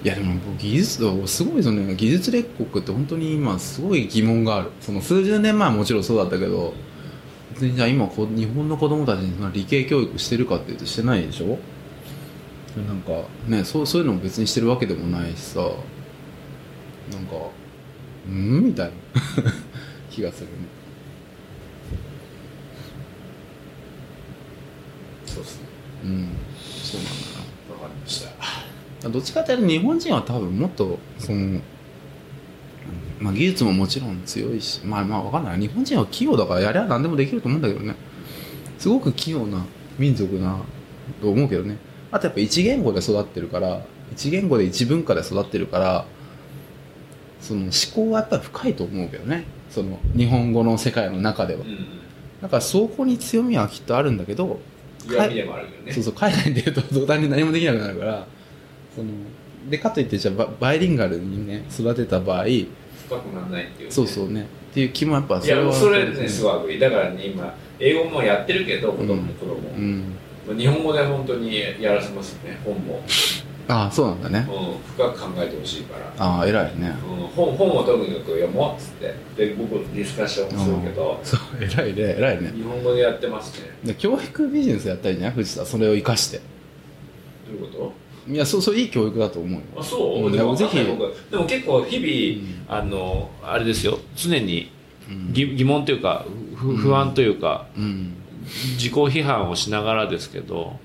[0.02, 4.70] いやでも僕技術すごいですよね技術列国って本当に今すごい疑問がある。
[4.80, 6.72] その数十年前はもちろんそうだったけど
[7.52, 11.58] 別にじゃあ今こ日本の子供たちにそんな理系教育してるかっていうとしてないでしょ？
[12.76, 15.60] なんかねそうそういうのも別にしてるわけでもないしさ。
[15.60, 17.34] なんか
[18.28, 18.60] うん？
[18.66, 18.92] みたいな。
[20.10, 20.52] 気がするね。
[25.26, 25.66] そうですね。
[26.04, 26.28] うん。
[26.56, 27.14] そうなんだ
[27.70, 27.74] な。
[27.82, 28.24] わかりまし
[29.02, 29.08] た。
[29.08, 31.60] どっちかっていうと日本人は多分もっとその、
[33.18, 35.58] まあ、技術ももちろん強いしまあまあわかんない。
[35.60, 37.94] 日本人は器用だからやりゃ何でもできると思うんだけどね。
[38.78, 39.64] すごく器用な
[39.98, 40.58] 民族な
[41.20, 41.76] と思うけどね
[42.12, 43.82] あとやっぱ一言語で育ってるから
[44.12, 46.04] 一言語で一文化で育ってるから
[47.40, 49.44] その思考はやっぱり深いと思うけどね。
[49.70, 51.60] その日本語の世界の中では。
[51.60, 52.00] うん。
[52.42, 54.58] だからそこに強みはきっとあるんだけど
[55.08, 58.26] 弱みでもあるけどねそうそう海外に出ると途端に何もできなくなるから
[58.94, 59.08] その
[59.68, 62.68] でかといってじゃあババイリンガルにね育てた場合深
[63.08, 64.46] くならないっていう、ね、そうそうね。
[64.70, 66.78] っていう気もやっぱいやそれねすいごい。
[66.78, 69.54] だからね今英語もやってるけど子供も子供。
[69.56, 70.16] も、うん
[70.56, 73.02] 日本語で本当にやらせますよね本も、
[73.68, 74.48] ああそうなんだね。
[74.48, 76.96] うん、深く考えてほしいから、ああ偉いね。
[77.08, 79.14] うん、本本をとにかく読もうっつって。
[79.36, 81.20] で僕ディスカッションするけど。
[81.22, 82.52] そう偉いね偉いね。
[82.54, 83.70] 日本語でやってますね。
[83.84, 85.34] で教育ビジネスやったりじゃない？
[85.34, 86.38] 藤田それを生かして。
[86.38, 86.44] ど
[87.52, 87.92] ういうこ
[88.28, 90.32] いやそうそういい教育だと思うあそう、うん。
[90.32, 90.76] でもぜひ。
[90.76, 90.84] で
[91.36, 93.98] も結構日々、あのあれですよ。
[94.16, 94.70] 常に
[95.08, 95.32] うん。
[95.32, 96.24] 疑疑問というか
[96.56, 100.78] ふ不安というか、うん自己批判をしながらですけど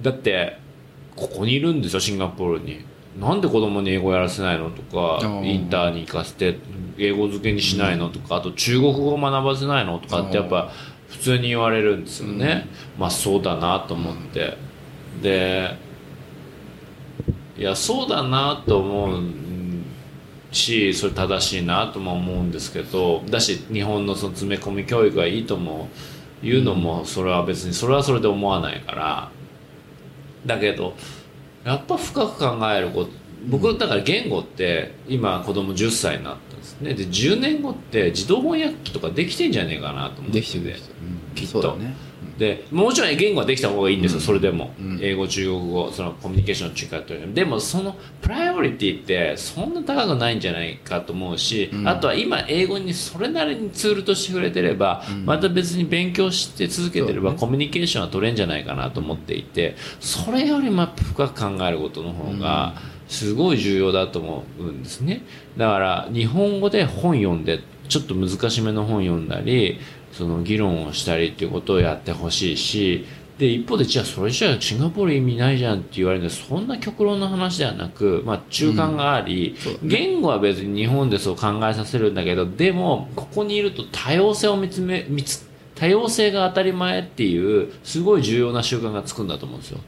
[0.00, 0.58] だって
[1.16, 2.84] ここにいるんですよシンガポールに。
[3.20, 5.44] なんで子供に英語やらせないのとかー。
[5.44, 6.58] インターに行かせて
[6.96, 10.72] 英語付けにしないのとかあと中国語を学ばせないのとかってやっぱ
[11.08, 12.66] 普通に言われるんですよね、
[12.98, 14.56] まあそうだなと思って。
[15.22, 15.76] で
[17.58, 19.22] いやそうだなと思う
[20.52, 25.88] しそれ正しいなとも思うんですけどだし日本のその詰め込み教育がいいとも
[26.42, 29.30] 言うのもそれは別にそれはそれで思わないから。
[30.44, 30.94] だけど
[31.64, 33.10] やっぱ深く考えること
[33.46, 36.94] 僕だから言語って今子供10歳になったんですね。
[36.94, 40.76] で10年後って自動翻訳機とかできてんじゃねえかなと思ってできてるで
[41.34, 41.52] きっと。
[41.52, 41.94] そうだね
[42.42, 44.24] でもちろん言語はできた方がいいんですよ、うん。
[44.24, 44.98] それでも、うん。
[45.00, 47.34] 英語中国語そのコミュニケーションの違いというの。
[47.34, 51.88] でもそのプライオリティってそんな高くないんじゃないかと思うし、うん。
[51.88, 55.24] あとは今英語にそれなりにツールとして触れてれば、うん。
[55.24, 62.74] また別に勉強して続けてれば、コミュニケーションは取れんじゃないかなと思っていてそれよりも深く考えることの方が
[63.08, 65.22] すごい重要だと思うんですね。
[65.56, 69.78] だから日本語で本読んでちょっと難しめの本読んだり
[70.12, 73.06] その議論をしたりっていうことをやってほしいし
[73.38, 79.88] で一方でじゃあそれじゃあシンガポール意味ないじゃんって言われるんでそんな極論の話ではなく、まあ、中間があり、そうだね。
[79.88, 89.80] 言語は別に日本でそう考えさせるんだけどでもここにいると多様性を見つめ見つ多様性が当たり前っていうすごい重要な習慣がつくんだと思うんですよ、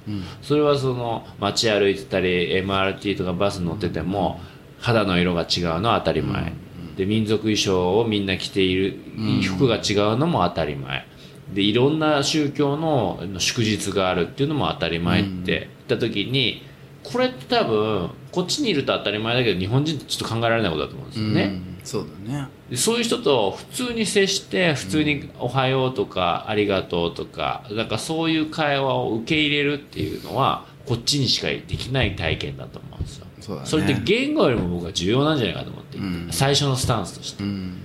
[0.43, 4.41] それはその街歩いてたり MRT とかバス乗ってても
[4.81, 6.53] 肌の色が違うのは当たり前、
[6.97, 8.99] で民族衣装をみんな着ている
[9.43, 11.07] 服が違うのも当たり前。
[11.53, 15.75] でいろんな宗教の祝日があるっていうのも当たり前って。
[15.89, 16.63] 言った時に
[17.03, 21.79] これって多分こっちにいると当たり前だけど日本人ってちょっと考えられないことだと思うんですよね、うん。
[21.85, 22.49] そうだね。
[22.71, 33.69] でそういう人と普通に接して普通に「おはよう」とか「ありがとう」とかなんかそういう会話を受け入れるっていうのはこっちにしかできない体験だと思うんですよそうだね。
[33.69, 36.29] それって言語よりも僕は重要なんじゃないかと思ってうん。
[36.31, 37.45] 最初のスタンスとして。
[37.45, 37.81] うん。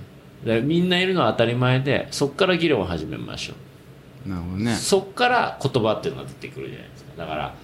[0.66, 3.52] みんないるのは当たり前でそっから議論を始めましょ
[4.26, 4.28] う。
[4.30, 4.74] なるほどね。
[4.74, 7.10] そっから言葉っていうのが出てくるじゃないですか。
[7.18, 7.54] だから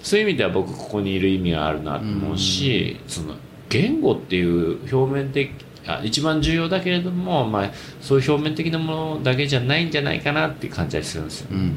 [0.00, 3.34] そういう意味では僕ここにいる意味があるなと思うし、その
[3.68, 5.50] 言語っていう表面的
[5.84, 7.70] あ一番重要だけれども、まあ、
[8.00, 11.74] そういう表面的なものだけじゃないんじゃないかなっていう感じがするんですよ、うん。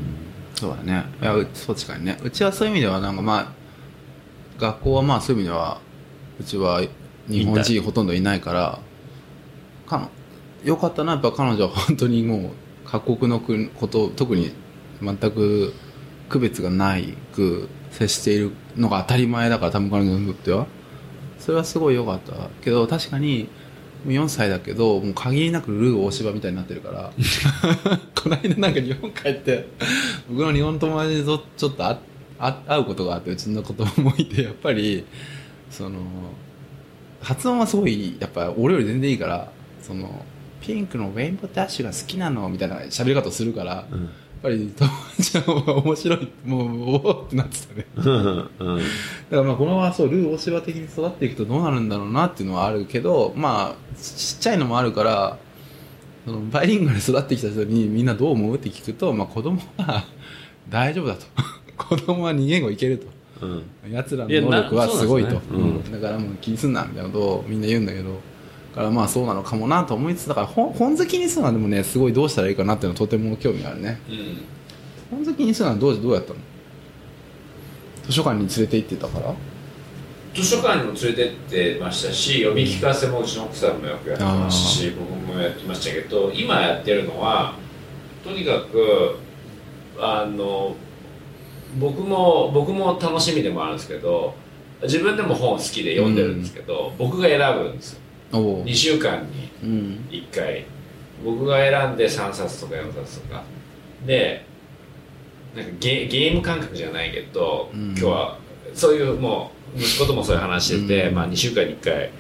[0.56, 1.06] そうだね。
[1.22, 2.20] いやう確かにね。
[2.24, 3.59] うちはそういう意味ではなんかまあ
[4.60, 5.80] 学校はまあそういう意味では
[6.40, 6.82] うちは
[7.28, 8.80] 日本人ほとんどいないから
[9.88, 10.10] か
[10.64, 12.52] よかったなやっぱ彼女は本当にもう
[12.86, 14.52] 各国のこと特に
[15.02, 15.74] 全く
[16.28, 20.68] 区別がないく接しているのが当たり前だから多分彼女にとっては。
[21.40, 22.34] それはすごい良かった。
[22.62, 23.48] けど確かに
[24.06, 27.12] 4歳だけどもう限りなくルー大芝みたいになってるから。
[28.22, 29.70] この間なんか日本帰って
[30.30, 32.00] 僕の日本友達とちょっとあ
[32.40, 35.06] あ会うことがあってうちの子供もいてやっぱり
[35.70, 36.00] その
[37.22, 40.26] 発音はすごいやっぱ俺より全然いいからその
[40.62, 44.10] ピンクのウェインボーダッシュが好きなのみたいな喋り方をするから、やっうん
[44.42, 47.86] ぱり友達は面白いもうおおってなってたね。
[47.98, 48.78] うんうん。
[48.78, 48.86] だか
[49.32, 55.38] らまあこのままそうルー大芝的に育っていくとどうなるんだろうなっていうのはあるけどまあちっちゃいのもあるから
[56.26, 60.06] そのバイリンガルで育ってきた人にみんなどう思うって聞くと、まあ、子供は
[60.70, 61.26] 大丈夫だと
[61.80, 63.08] 子供は2言語いけると。
[63.42, 63.64] うん。
[63.92, 65.36] 奴らの能力はすごいと。
[65.36, 65.42] ね。
[65.52, 65.92] うん。
[65.92, 68.20] だからもう気にすんなみたいなことをみんな言うんだけど。
[68.72, 74.00] だからまあそうなのかもなと思いつつだから本本好きにするのはでもねすごいどうしたらいいかなっていうのはとても興味があるね。
[74.08, 75.18] うん。
[75.18, 76.40] 本好きにするのはどうどうやったの？
[78.06, 79.34] 図書館に連れて行ってたから？
[80.36, 87.56] 図書館にも連れてってましたし読み聞かせもうちの奥さんもよくやってますし僕もやってましたけど今やってるのは
[88.24, 89.18] とにかく
[90.00, 90.76] あの
[91.78, 94.34] 僕も僕も楽しみでもあるんですけど
[94.84, 98.00] 自分でも本好きで読んでるんですけど、僕が選ぶんですよ。
[98.32, 100.06] おお2週間にうん。
[100.10, 100.66] 1回。
[101.24, 103.44] 僕が選んで3冊とか4冊とか。
[104.06, 104.46] で
[105.56, 107.90] なんかゲゲーム感覚じゃないけど、うん。
[107.90, 108.38] 今日は
[108.74, 111.16] そういうもう息子ともそういう話してて、うん。
[111.16, 112.12] まあ、2週間に1回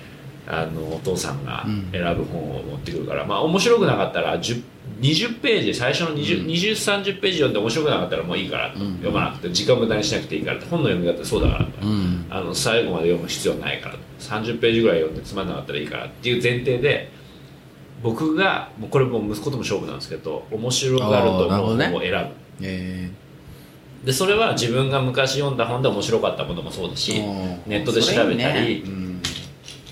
[0.48, 1.90] あのお父さんがうん。
[1.92, 4.62] 選ぶ本を持ってくるから、まあ面白くなかったら10
[5.00, 6.48] 20ページ最初の20、うん。
[6.48, 8.94] 2030ページ読んで面白くなかったらもういいからと、うん。
[8.98, 12.26] 読まなくて時間無駄にしなくていいから本の読み方そうだからと、うん。
[12.30, 17.12] あの最後まで読む必要ないから30ページぐらい読んでつまんなかったらいいからっていう前提で
[18.04, 21.86] 僕がもうこれもう息子とも勝負なんですけど面白がると思うあーなるほどね。
[21.88, 23.12] 本を選ぶ、え
[24.06, 27.14] でそれは自分が昔読んだ本で面白かったものもそうだえし
[27.68, 29.09] ネットで調べたりうん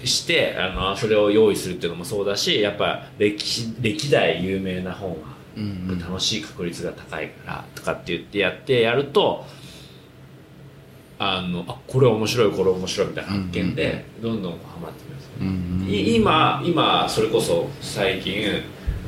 [0.07, 5.17] してあのそれを用意するっていうのもそうだしやっぱ歴史歴代有名な本は
[5.55, 9.45] うん楽しい確率が高いからとかって言ってやってやると
[11.19, 18.61] あのあこれ面白いこれ面白いみたいな発見でどんどんハマってきます、うんい今今それこそ最近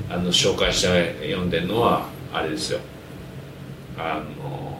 [0.09, 2.79] あの紹介して読んでるのはあれですよ。
[3.97, 4.79] あの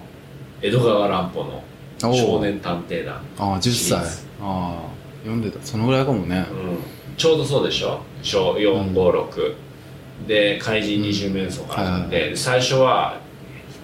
[0.61, 1.63] 江戸川乱歩の
[2.03, 4.25] 「おう少年探偵団ああ10歳。
[4.41, 5.59] ああ読んでた。
[5.61, 8.01] そのぐらいかもね」うん、ちょうどそうでしょ？
[8.21, 9.55] 小456、
[10.27, 13.19] で怪人二十面相があるんで、はい最初は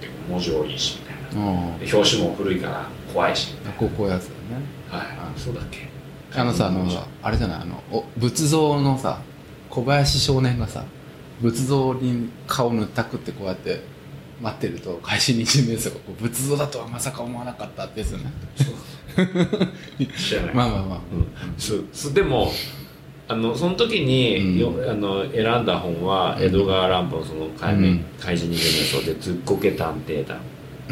[0.02, 1.52] 結構文字多いしみたいな。
[1.52, 1.80] うん。
[1.80, 4.66] で表紙も古いから怖いしみたいこうこういうやつだよね。
[4.92, 5.08] なはい。
[5.08, 5.88] あそうだっけ？
[6.38, 6.86] あのさあの
[7.24, 7.62] あれじゃない？
[7.62, 9.20] あのお仏像のさ
[9.70, 10.84] 小林少年がさ
[11.42, 13.82] 仏像に顔塗ったくってこうやって
[14.42, 18.26] 待ってると開始20名相がこう仏像だとはまさか思わなかったってやつよね
[20.18, 21.00] 知らない、まあまあまあ。
[21.14, 21.54] うん。
[21.58, 22.52] そうそうでも
[23.28, 28.06] あのその時に、よあの選んだ本は江戸川乱歩のその怪,、うん。
[28.20, 30.38] 怪人二十面相でずっこけ探偵団。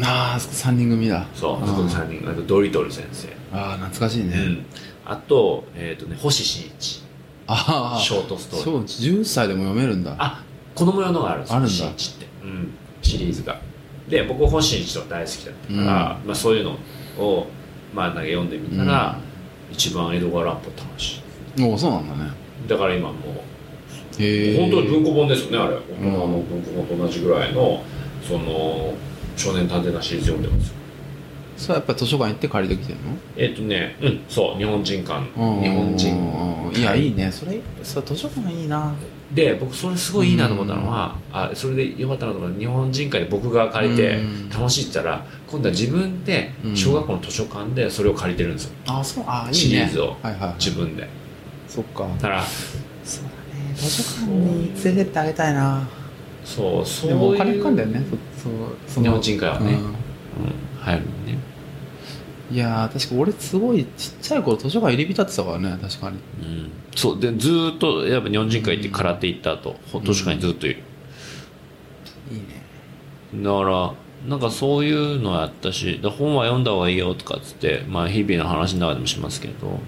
[0.02, 1.26] ああ3人組だ。
[1.34, 3.28] そうあそこの3人あとドリトル先生。
[3.52, 4.36] ああ懐かしいね。
[4.36, 4.66] うん、
[5.04, 7.04] あと,、えーとね、星新一。
[7.46, 8.64] ああショートストーリー。
[8.64, 10.16] そう10歳でも読めるんだ。
[10.18, 10.42] あ
[10.74, 11.72] 子供用のがあるんですよあるんだ。
[11.72, 13.60] 星一って、うん、シリーズが。
[14.08, 16.76] で僕星一とか大好きだったから、まあ、そういうの
[17.18, 17.46] を、
[17.94, 19.18] まあ、なんか読んでみたら、
[19.70, 21.22] 一番江戸川乱歩楽し
[21.56, 21.60] い。
[21.60, 22.30] もうそうなんだね。
[22.68, 23.14] だから今も
[24.18, 25.76] うへえ本当に文庫本ですよねあれ。
[25.76, 27.82] 大人の文庫本と同じぐらいの
[28.22, 28.94] その
[29.36, 30.74] 少年探偵団シリーズ読んでますよ。
[31.56, 33.16] それはやっぱり図書館行って借りてきてるの？
[33.36, 35.20] えっとねうんそう日本人館。
[35.20, 35.62] うん。
[35.62, 36.14] 日本人。
[36.68, 36.76] うん。
[36.76, 37.30] いやいいね。
[37.30, 38.92] それそれ図書館いいな
[39.34, 44.48] で僕それすごいいいなと思ったのは、あそれでよかったなと思ったのは日本人会で僕が借りてうん。
[44.48, 46.76] 楽しいって言ったら今度は自分でうん。
[46.76, 48.70] 小学校の図書館でそれを借りてるんですよ。
[48.86, 49.24] あそう。
[49.26, 49.54] あいいね。
[49.54, 51.08] シリーズをはいはい自分で。
[51.66, 52.06] そっか。
[52.06, 52.42] だから
[53.04, 53.74] そうだね。
[53.74, 55.88] 図書館に連れてってあげたいな。
[56.44, 58.02] そうそういうでもお金かかんだよね。
[58.36, 58.52] そそう
[58.86, 59.72] そ日本人会はね。
[59.72, 59.78] うん。
[59.78, 59.94] うん。
[60.80, 61.38] 入るのね
[62.50, 66.18] いやー確か俺すごいちっちゃい頃図書館入り浸ってたからね確かに。
[66.42, 66.70] うん。
[66.94, 70.82] そうでずーっとやっぱ日本人会行って空手行った後、図書館にずっといる。
[72.30, 73.42] いいね。
[73.42, 73.94] だから
[74.28, 79.80] なんかそういうのやったしだ本は読んだ方がいいよとかっつって、まあ、日々の話の中でもしますけど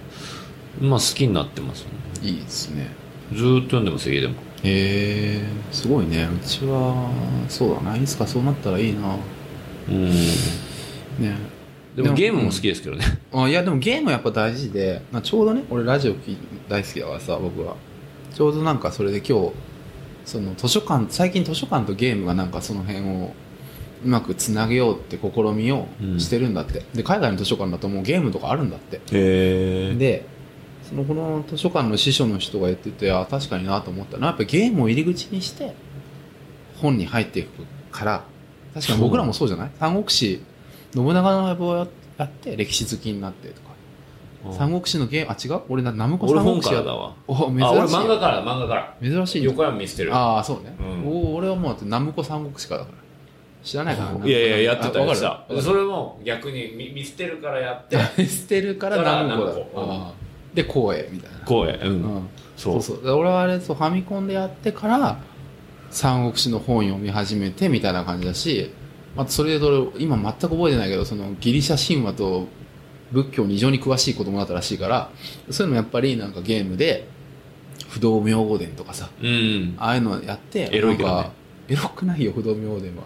[0.81, 2.29] まあ好きになってますよね。
[2.29, 2.89] いいですね。
[3.33, 4.35] ずーっと読んでます家でも。
[4.63, 5.43] へえ
[5.73, 6.29] すごいね。
[6.35, 7.11] うちは
[7.49, 7.97] そうだな。
[7.97, 9.17] いつかそうなったらいいな。
[9.89, 10.11] うん。
[10.11, 11.56] ね
[11.97, 13.05] でもゲームも好きですけどね。
[13.33, 16.15] あいやでもゲームはやっぱ大事で、まあ、ちょうどね俺ラジオ
[16.69, 17.77] 大好きだからさ僕は。
[18.35, 19.53] ちょうどなんかそれで今日
[20.27, 23.35] その図書館最近図書館とゲームがなんかその辺を
[24.05, 25.89] うまくつなげようって試みを
[26.19, 29.01] してるんだって、で海外の図書館だともうゲームとかあるんだって。
[29.13, 30.27] へで
[30.89, 35.75] そのこの図書館の司書の人が言っててあ確かになと思ったのはやっぱゲームを入り口にして
[36.77, 37.49] 本に入っていく
[37.91, 38.25] から
[38.75, 39.71] 確かに僕らもそうじゃない？
[39.81, 40.43] 三国志
[40.97, 43.67] 信長の野望をやって歴史好きになってとか。
[44.53, 45.63] 三国志のゲームあ違う？
[45.69, 46.83] 俺なナムコ俺三国志や。
[46.83, 47.15] だわ。
[47.27, 47.63] お珍しい。
[47.65, 48.97] あ俺漫画から漫画から。
[49.03, 51.07] 珍しい横山見捨てるああそうね、うん。
[51.09, 52.99] お俺はもうナムコ三国志からだから。
[53.65, 54.25] 知らないかな？
[54.25, 57.99] いやいややってたりさそれも逆に見見捨てるからやって。
[58.25, 60.57] 捨てるからナムコだムコうんあー。
[60.57, 61.39] で光栄みたいな。
[61.45, 62.29] こうやうん、うん。
[62.57, 63.03] そそうう。
[63.05, 65.19] そう俺はあれそうファミコンでやってから
[65.91, 68.71] 三国志の本読み始めてみたいな感じだし
[69.17, 72.47] あとそれで俺今全く覚えてないけどそのギリシャ神話と
[73.13, 75.11] 仏教に異常に詳しい子供だったらしいから
[75.51, 77.09] そういうのもやっぱりなんかゲームで
[77.89, 79.75] 不動明王伝とかさうん。
[79.79, 81.31] ああいうのやってエロいけどね。
[81.69, 83.05] エロくないよ不動明王伝は。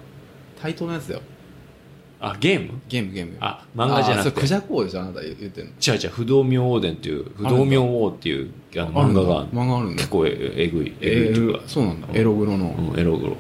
[0.61, 1.23] 対等のやつだよ。
[2.23, 2.79] あゲーム？
[2.89, 4.29] ゲームゲームあ漫画じゃなくて？
[4.31, 5.71] あそれクジャク王でしょあなた言ってんの。
[5.71, 9.97] 違う違う不動明王伝っていう不動明王っていうあの漫画がある漫画あるんだ。
[9.97, 12.09] 結構ええぐいええぐいそうなんだ。
[12.13, 13.37] エログロの、うんエログロ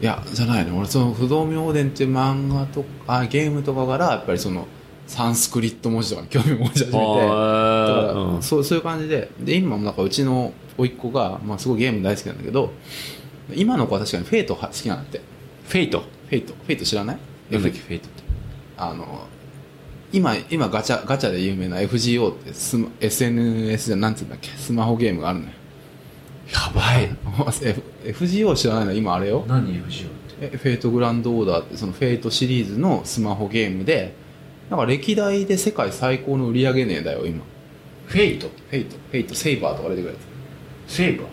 [0.00, 0.78] いやじゃないの。
[0.78, 4.66] 俺その不動明伝っていう漫画とかゲームとかからやっぱりその
[5.06, 8.42] サンスクリット文字とかに興味を持ち始めてうん。
[8.42, 12.72] そうそういう感じでで今もなんかうちの甥っ子が、まあ、すごいゲーム大好きなんだけど
[13.54, 15.20] 今の子は確かにフェイトは好きなんだって。
[15.68, 16.00] フェイト？
[16.00, 16.52] フェイト。
[16.54, 17.18] フェイト知らない？
[17.50, 18.22] なんだっけフェイトって？
[18.76, 19.26] あの
[20.12, 24.50] 今今ガチャガチャで有名な FGO ってスマ SNS じゃなんつうんだっけ？
[24.50, 25.52] スマホゲームがあるのよ
[26.52, 27.04] やばい。
[27.62, 28.92] F- FGO 知らないの？
[28.92, 29.44] 今あれよ。
[29.48, 30.46] 何 FGO って？
[30.52, 34.14] えフェイトグランドオーダーってそのフェイトシリーズのスマホゲームで
[34.70, 37.42] なんか歴代で世界最高の売り上げ値だよ今。
[38.06, 38.48] フェイト？
[38.48, 38.96] フェイト。
[38.96, 40.20] フェイトセイバーとか出てくるや
[40.86, 41.26] セイバー？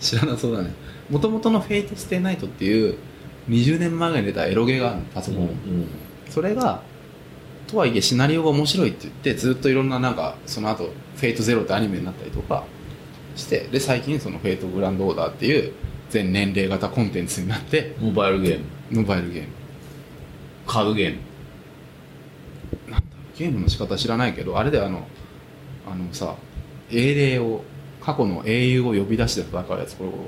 [0.00, 0.70] つ知らなそうだね。
[1.08, 2.96] もともとのフェイトステイナイトっていう
[3.48, 5.50] 20年前に出たエロゲーがあるのパソコン、
[6.28, 6.82] それが
[7.66, 12.64] とはいえシナリオが面白いって言ってずっといろんななんかその後フェイトゼロってアニメになったりとか
[13.36, 15.72] してで最近そのフェイトグランドオーダーっていう
[16.10, 18.64] 全年齢型コンテンツになってモバイルゲーム。
[19.00, 19.48] モバイルゲーム。
[20.66, 21.20] カードゲーム。
[23.36, 25.06] ゲームの仕方知らないけどあれであの
[25.90, 26.36] あのさ
[26.90, 27.64] 英霊を
[28.00, 30.22] 過去の英雄を呼び出して戦うやつこれこれ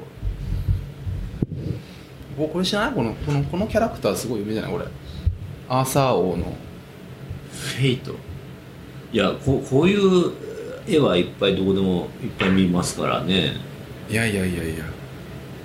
[2.37, 2.49] これ。
[2.49, 2.95] これ知らない？
[2.95, 4.73] このこのこのキャラクターすごい有名じゃない？
[4.73, 4.87] これ。
[5.69, 6.57] アーサー王の
[7.53, 8.15] フェイト。
[9.13, 10.33] いやここういう
[10.87, 13.53] 絵はいっぱいどこでもいっぱい見ますからね。
[14.11, 14.85] いやいやいやいや。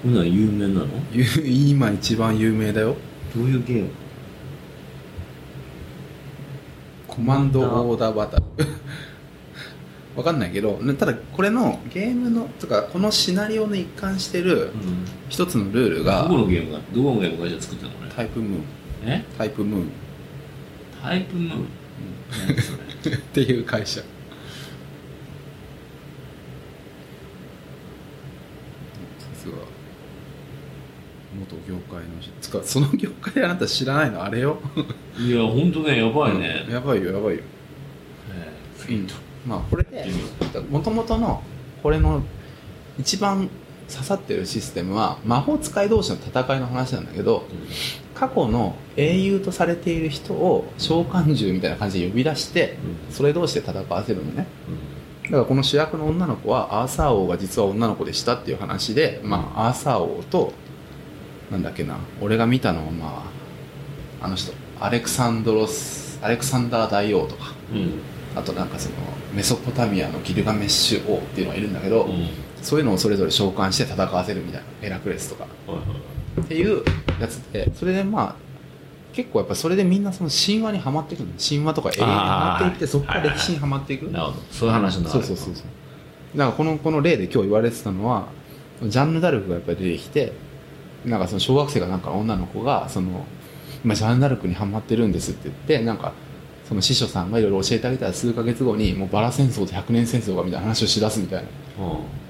[0.01, 0.85] こんなの有名なの？
[1.11, 2.95] ゆ 今一番有名だよ。
[3.35, 3.89] どういうゲーム？
[7.07, 8.43] コマンドオーダーバトル。
[10.15, 14.71] わかんないけどねただこれのゲームのとかこのシナリオの一貫してる
[15.29, 18.09] 一つのルールどがこのゲームがどこのゲーム会社作ったのこれ？
[18.09, 18.63] タイプムーン。
[19.05, 19.23] え？
[19.37, 19.89] タイプムーン。
[21.01, 21.63] タイプムーン？
[23.15, 24.05] っていう会社さ
[29.35, 29.57] すが
[31.39, 32.31] 元業界の人。
[32.41, 34.23] つかその業界であなた知らないの？
[34.23, 34.57] あれよ。
[35.17, 37.43] いや本当ねやばいね、やばいよやばいよ。
[38.31, 39.13] えーフェイト
[39.47, 40.05] まあこれで
[40.69, 41.43] もともとの
[41.81, 42.21] これの
[42.97, 43.49] 一番
[43.89, 47.45] 刺さってるシステムは魔法使い同士の戦いの話なんだけど
[48.13, 52.77] 過去の英雄とされている人を召喚獣みたいな感じで呼び出して
[53.09, 54.47] それ同士で戦わせるのね。
[55.25, 60.53] だからこの主役の女の子はアーサー王が実は女の子でしたっていう話で、まあ、アーサー王と
[61.51, 61.97] なんだっけな。
[62.21, 63.23] 俺が見たのはま
[64.21, 67.53] ああの人アレクサンドロスアレクサンダー大王とか。
[67.73, 67.99] うん。
[68.35, 68.95] あとなんかその
[69.33, 72.29] メソポタミアのギルガメッシュ王っていうのがいるんだけど、うん。
[72.61, 74.87] そういうのをそれぞれ召喚して戦わせるみたいな。
[74.87, 75.47] エラクレスとか。
[76.41, 76.83] っていう
[77.19, 78.35] やつでそれでまあ
[79.13, 81.27] 結構やっぱそれでみんなその神話にはまっていくの。
[81.37, 84.03] 神話とか永遠にはまっていってそこから歴史にはまっていく。
[84.03, 84.37] なるほど。
[84.51, 86.37] そういう話になるそうそうそうそう。
[86.37, 88.27] だからこのこの例で今日言われてたのは
[88.83, 90.33] ジャンヌ・ダルクがやっぱり出てきて
[91.05, 93.25] なんかその小学生がなんか女の子がその
[93.83, 96.13] 今ジャンヌ・ダルクにハマってるんですって言ってなんか
[96.67, 101.49] その師匠さんがいろいろ教えてあげたら数ヶ月後にもうバラ戦争と百年戦争がみたいな話をしだすみたいな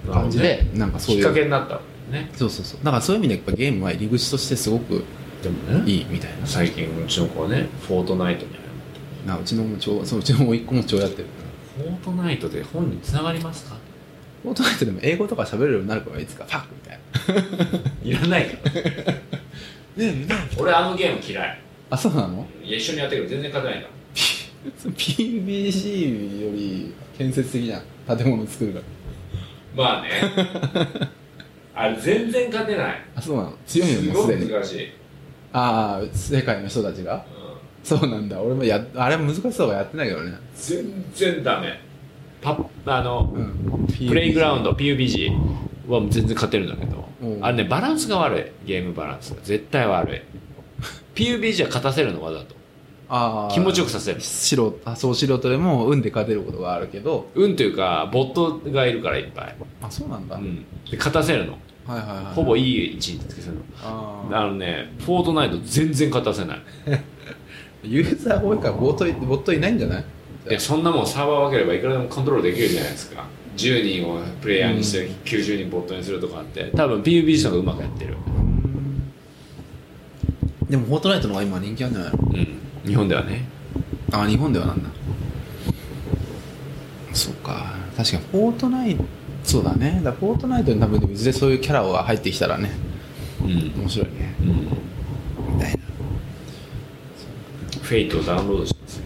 [0.08, 2.30] うん感じでなんかそういうきっかけになったね。
[2.34, 2.80] そうそうそう。
[2.84, 5.04] だからそういう意味でやっぱゲームは入り口としてすごく
[5.44, 5.92] でもね。
[5.92, 6.48] いいみたいな。
[6.48, 8.52] 最近うちの子はねフォートナイトに
[9.28, 9.38] な。
[9.38, 11.26] うちのも超そううちのもう一個も超やってる。
[11.78, 13.76] フォートナイトで本につながりますか？
[14.44, 17.00] フォートナイトでも英語とか喋れるようになるからいつかパッみたい
[17.74, 17.82] な。
[18.04, 20.26] いらないからね
[20.58, 21.60] 俺あのゲーム嫌い。
[21.90, 22.46] あそうなの？
[22.64, 23.90] いや一緒にやってるけど全然勝てないんだ。
[24.98, 28.86] PBC より建設的じゃん建物作るから
[29.76, 30.10] まあね。
[31.76, 33.02] あれ全然勝てない。
[33.16, 33.54] あそうなの？
[33.66, 34.52] 強いのすごくもうすでに。
[34.52, 34.92] 難しい、
[35.54, 37.16] ああ世界の人たちが。
[37.16, 37.20] うん。
[37.84, 38.42] そうなんだ。
[38.42, 40.34] 俺もやあれは難しそうはやってないけどね。
[40.56, 41.80] 全然ダメ
[42.42, 43.88] パあの、うん。
[44.08, 45.32] プレイグラウンド PUBG
[45.88, 47.46] は全然勝てるんだけど、うん。
[47.46, 49.42] あれねバランスが悪いゲームバランスが。
[49.44, 50.22] 絶対悪い。
[51.16, 52.56] PUBG は勝たせるのわざと。
[53.12, 54.22] ああ気持ちよくさせる。
[54.22, 57.28] 素人あそう素人でも運で勝てることがあるけど。
[57.36, 61.58] 運というかボットがいるからいっぱい、あそうなんだ、うん、で勝たせるの。
[61.88, 62.34] はいはいはい。
[62.36, 63.62] ほぼいい位置につけせるの。
[63.84, 66.60] ああのねフォートナイト全然勝たせない。
[67.84, 70.06] ユーザーが多いからボットいボットいないんじゃない？
[70.48, 73.26] いやそんなもんサーバー分ければいくらでもコントロールできるじゃないですか。
[73.58, 76.72] 10人をプレイヤーにして90人ボットにするとかって。
[76.76, 78.16] 多分 PUBG の方がうまくやってる。
[80.70, 82.14] でもフォートナイトの方が今人気あるんじゃない？
[82.14, 82.48] のうん。
[82.90, 83.48] 日本ではね。
[84.12, 84.90] あ日本ではなんだ。
[87.14, 87.74] そうか。
[87.98, 89.04] 確かにフォートナイト
[89.44, 90.00] そうだね。
[90.04, 92.72] だフォートナイトに多分いずれそういうキャラが入ってきたらね
[93.42, 94.36] うん、面白いね。
[94.42, 94.48] うん、
[95.56, 95.80] みたいな。
[97.82, 99.04] フェイトをダウンロードしてますよ。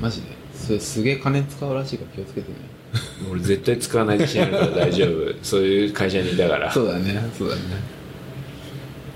[0.00, 0.35] マジで？
[0.66, 2.56] それすげえ金使うらしいから気をつけてね。
[3.30, 5.34] 俺絶対使わない自信あるから大丈夫。
[5.42, 6.72] そういう会社にいたから。
[6.72, 7.60] そうだねそうだね。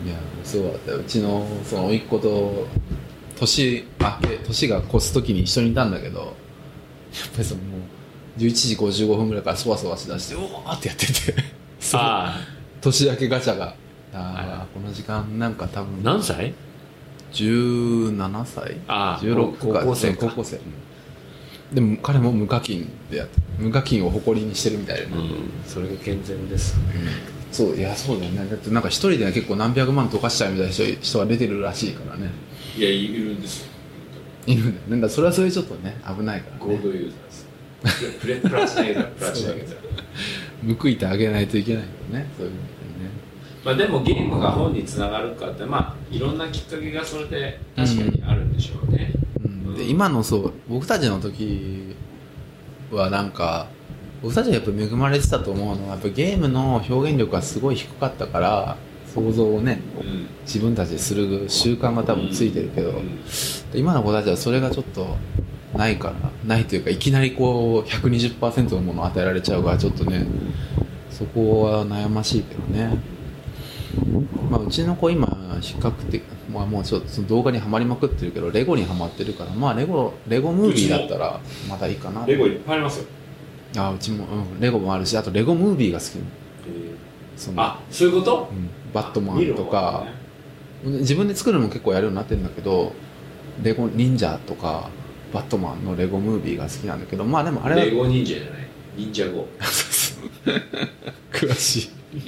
[0.06, 2.66] いやそうだったようちのその甥っ子と
[3.38, 6.28] 年明け年が越す時に一緒にいたんだけどやっ
[7.32, 8.52] ぱりそのもう11
[8.90, 11.34] 時55分ぐらいからそわそわしだしてうわーってやってて
[11.94, 12.40] あ
[12.80, 13.74] 年明けガチャが。
[14.12, 16.52] あはあこの時間なんか多あ分何歳
[17.32, 18.76] ？17歳？
[18.88, 19.80] ああ16か。
[19.80, 20.26] 高校生か。
[20.28, 20.62] 高校生、うん
[21.72, 25.50] でも彼も無課金でやって無課金を誇りにしてるみたいでね、うん。
[25.64, 26.76] それが健全です
[27.52, 28.48] そういやそうだよね。
[28.48, 32.30] だってなんか一人で結構何百万溶かしちゃうみたいな人人が出てるらしいからね。
[32.76, 33.70] いやいるんですよ。
[34.46, 34.80] いるんだ。
[34.82, 42.26] よねだからそれはそれでちょっとね危ないから、ね、ゴールドユーザーですプレプラチナユーザープラチナユーザー報いてあげないといけないよね。
[42.36, 43.10] そういうのってね。
[43.64, 49.19] まあでもゲームが本につながるかってまあいろんなきっかけがそれで確かにあるんでしょうね、うん、
[49.76, 51.96] で今のそう僕たちの時
[52.90, 53.68] はなんか
[54.22, 58.76] 僕たちがやっぱ恵まれてたと思うのはやっぱゲームの表現力がすごい低かったから
[59.14, 60.28] 想像をねうん。
[60.42, 63.18] 自分たちでする習慣が多分ついてるけど、うん。
[63.74, 65.16] 今の子たちはそれがちょっと
[65.76, 70.26] ないからないというかいきなりこう120%のものを与えられちゃうからちょっとね
[71.10, 72.96] そこは悩ましいけどね、
[74.50, 75.26] まあ、うちの子今
[75.60, 76.22] 比較的、
[76.52, 82.24] まあ、もうちょっとその動画にはまりまくってるけどレゴにはまってるからまあレゴレゴムービーだったらまだいいかな。
[82.26, 83.06] レゴいっぱいありますよ、
[83.76, 86.10] あうちも、うん、レゴもあるしあとレゴムービーが好き
[87.36, 88.48] そのあそういうこと？
[88.52, 90.04] うんバットマンとか、
[90.84, 90.98] 方ね。
[91.00, 92.92] 自分で作るのも結構やるようになってるんだけど
[93.62, 94.88] レゴ忍者とか
[95.32, 98.68] バットマンのレゴムービーが好きなんだけどまあでもあれはレゴ忍者じゃない。
[98.96, 99.46] 忍者語
[101.32, 102.22] 詳しいいっ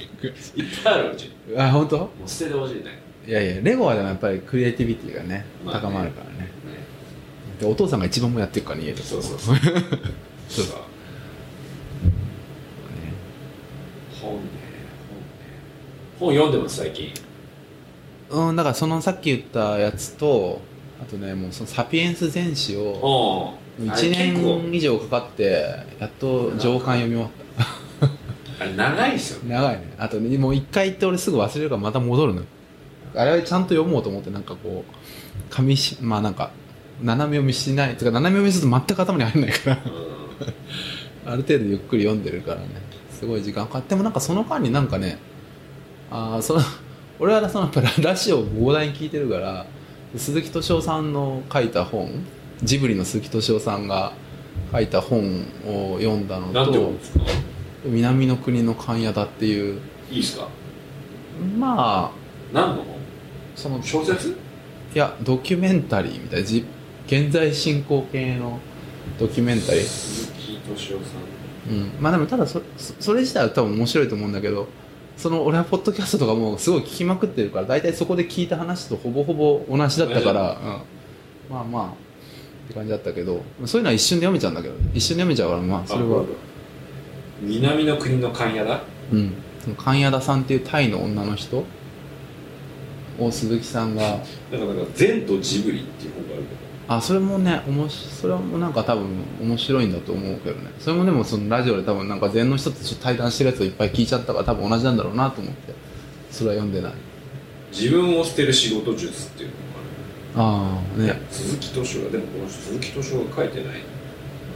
[0.83, 1.23] ぱいあるうち。
[1.23, 1.97] にあ本当？
[1.97, 3.01] もう捨ててほしいね。
[3.27, 5.81] いやいやレゴはでもやっぱりクリエイティビティがねまあね。
[5.81, 6.37] 高まるからね。
[6.39, 6.49] ね。
[7.59, 9.37] でお父さんが一番もやってるからね家とかそうそう。
[9.37, 9.57] そうそう。
[9.57, 9.63] か。
[14.21, 14.41] 本ね本ね。
[16.19, 17.11] 本読んでます最近。
[18.29, 20.59] うんだからそのさっき言ったやつと
[21.01, 27.29] あとねもうそのサピエンス全史をお1年以上かかってやっと上巻読み終わっ
[27.59, 27.79] あ
[28.63, 29.55] あれ長いっすよね。
[29.55, 29.93] 長いね。
[29.97, 32.45] あとねもう一回行って俺すぐ忘れるからまた戻るのよ。
[33.15, 34.93] あれはちゃんと読もうと思ってなんかこう
[35.49, 36.51] 紙しまあなんか
[37.01, 37.95] 斜め読みしない。
[37.97, 39.77] つうか斜め読みすると全く頭に入んないから。
[41.33, 42.67] ある程度ゆっくり読んでるからね。
[43.11, 45.17] すごい時間かかってでもなんかその間になんかね
[46.11, 46.61] ああその
[47.19, 49.65] 俺はそのやっぱ ラジオを膨大に聞いてるから
[50.17, 52.09] 鈴木敏夫さんの書いた本
[52.63, 54.11] ジブリの鈴木敏夫さんが
[54.73, 57.19] 書いた本を読んだのとむんですか？
[57.85, 59.79] 南の国の勘屋だっていう。
[60.11, 60.47] いいっすか？
[61.57, 62.11] まあ
[62.53, 62.83] 何の？
[62.83, 62.95] 本
[63.55, 64.29] その小説？
[64.29, 64.35] い
[64.93, 66.41] やドキュメンタリーみたい。
[66.41, 66.65] なじ
[67.07, 68.59] 現在進行形の
[69.19, 69.81] ドキュメンタリー。
[69.81, 71.33] 鈴木敏夫さん。
[71.65, 74.67] うん、まあでもただそそそれ自体は多分面白いと思うんだけど
[75.15, 80.81] その俺はポッドキャストとかもすごい聞きまくってるから大体そこで聞いた話とほぼほぼ同じだったから、うん、
[81.49, 81.89] まあまあっ
[82.67, 86.25] て感じだったけどそういうのは一瞬で読めちゃうんだけど一瞬で読めちゃうからまあそれは
[87.43, 88.81] 南の国の勘屋だ？
[89.11, 89.33] うん。
[89.63, 91.63] その神谷田さんっていうタイの女の人？
[93.19, 94.01] を鈴木さんが。
[94.01, 96.49] だからなんか全とジブリっていう本があるけ
[96.87, 99.05] あそれもねおもしそれもなんか多分
[99.41, 100.71] 面白いんだと思うけどね。
[100.79, 105.73] それもでもそのラジオで多分なんか禅の人と対談してるやつをいっぱい聞いちゃったから多分同じなんだろうなと思って。
[106.31, 106.91] それは読んでない。
[106.91, 106.97] ど
[107.71, 109.55] 自分を捨てる仕事術っていうの
[110.41, 110.73] がある。
[110.73, 111.21] ああね。
[111.29, 113.75] 鈴木敏夫がでもこの人鈴木敏夫が書いてない。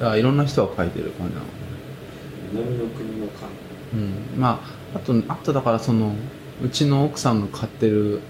[0.01, 1.41] あいろんな人が書いてる感じな。
[1.41, 1.45] の
[2.51, 3.49] 南の国の勘
[3.93, 4.39] うん。
[4.39, 4.61] ま
[4.93, 6.13] ああとあとだからその
[6.63, 8.21] うちの奥さんが買ってる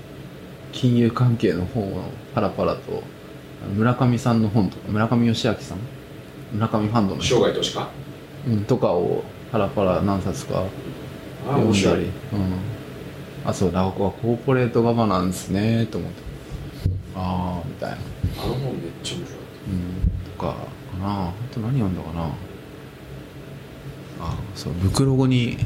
[0.72, 2.04] 金融関係の本を
[2.36, 3.04] パラパラと
[3.76, 5.78] 村上さんの本とか村上義明さん？
[6.54, 7.36] 村上ファンドの人。
[7.36, 7.88] 生涯投資家？
[8.48, 10.64] うん、とかをパラパラ何冊か
[11.50, 12.06] ああ面白い。
[12.32, 12.62] 読んだり、
[13.44, 16.22] うん、あそうだここはコーポレートガバナンスねと思って。
[17.16, 17.98] ああみたいな、
[18.44, 21.30] あの本めっちゃ面白いうん、とかかな。
[21.30, 22.30] あと何読んだかな
[24.20, 25.58] あそうブクログに。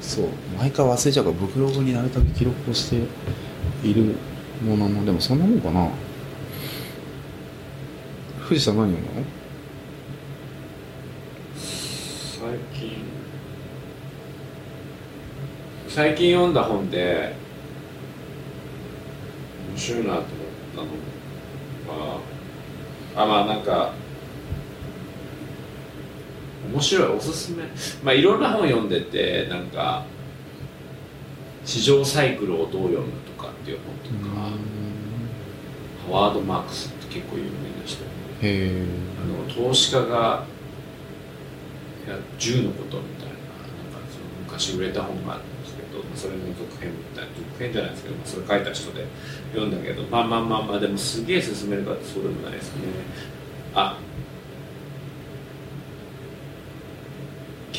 [0.00, 2.96] そう毎回忘れちゃうからブクログになるたけ記録をして
[3.84, 4.14] いる
[4.64, 5.88] もののでもそんなもんかな。
[8.40, 9.26] 藤田何読んだの？
[12.38, 12.92] 最近
[15.88, 17.34] 最近読んだ本で
[19.70, 20.24] 面白いなと思っ
[21.86, 22.20] たのは
[23.16, 23.92] あまあなんか
[26.72, 27.64] 面白いおすすめ。
[28.02, 30.04] まあいろんな本読んでてなんか
[31.64, 33.78] 市場サイクルをどう読むとかっていう
[34.10, 34.40] 本とか、
[36.06, 37.52] ハワード・マークスって結構有名な
[37.84, 38.04] 人。
[38.40, 38.42] あ
[39.26, 40.44] の投資家が
[42.06, 43.42] いや10のことみたいななん
[43.92, 49.04] かその昔売れた本があるんですけどそれの続編みたいな続編じゃないですけどそれ書いた人で
[49.52, 52.82] 読んだけどまあまあまあまあでもすげえ進めるかってそうでもないですね。
[53.74, 53.98] あ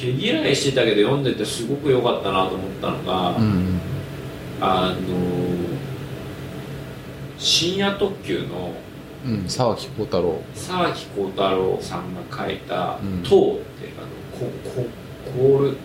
[0.05, 3.79] 毛嫌いしてたけど読んでてすごく良かったなと思ったのが、うん
[4.61, 5.59] あの
[7.37, 8.73] 深夜特急の
[9.25, 10.41] うん沢木耕太郎。
[10.53, 14.85] 沢木耕太郎さんが書いたうん「塔」ってあのここ
[15.25, 15.77] 凍る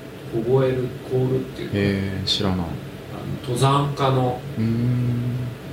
[0.45, 2.59] 凍える凍るっていうえ知らない。
[2.59, 2.67] あの
[3.43, 4.41] 登山家の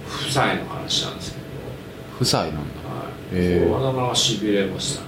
[0.07, 1.39] 夫妻の話なんですけ
[2.17, 2.59] 夫妻なんだ。
[3.31, 5.07] ど、はい、これはなかなかしびれましたね。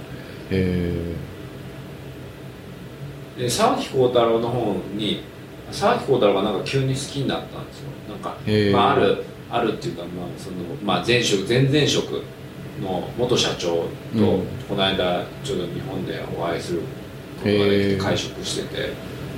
[0.50, 1.14] へ
[3.38, 5.22] で沢木耕太郎の本に
[5.70, 7.90] 沢木耕太郎がなんか急に好きになったんですよ。
[8.08, 8.36] なんか、
[8.72, 12.22] まあ、あるあるっていうか、まあそのまあ、前職前々職
[12.82, 14.20] の元社長と、うん。
[14.68, 16.84] この間ちょうど日本でお会いするこ
[17.44, 18.92] とができて会食してて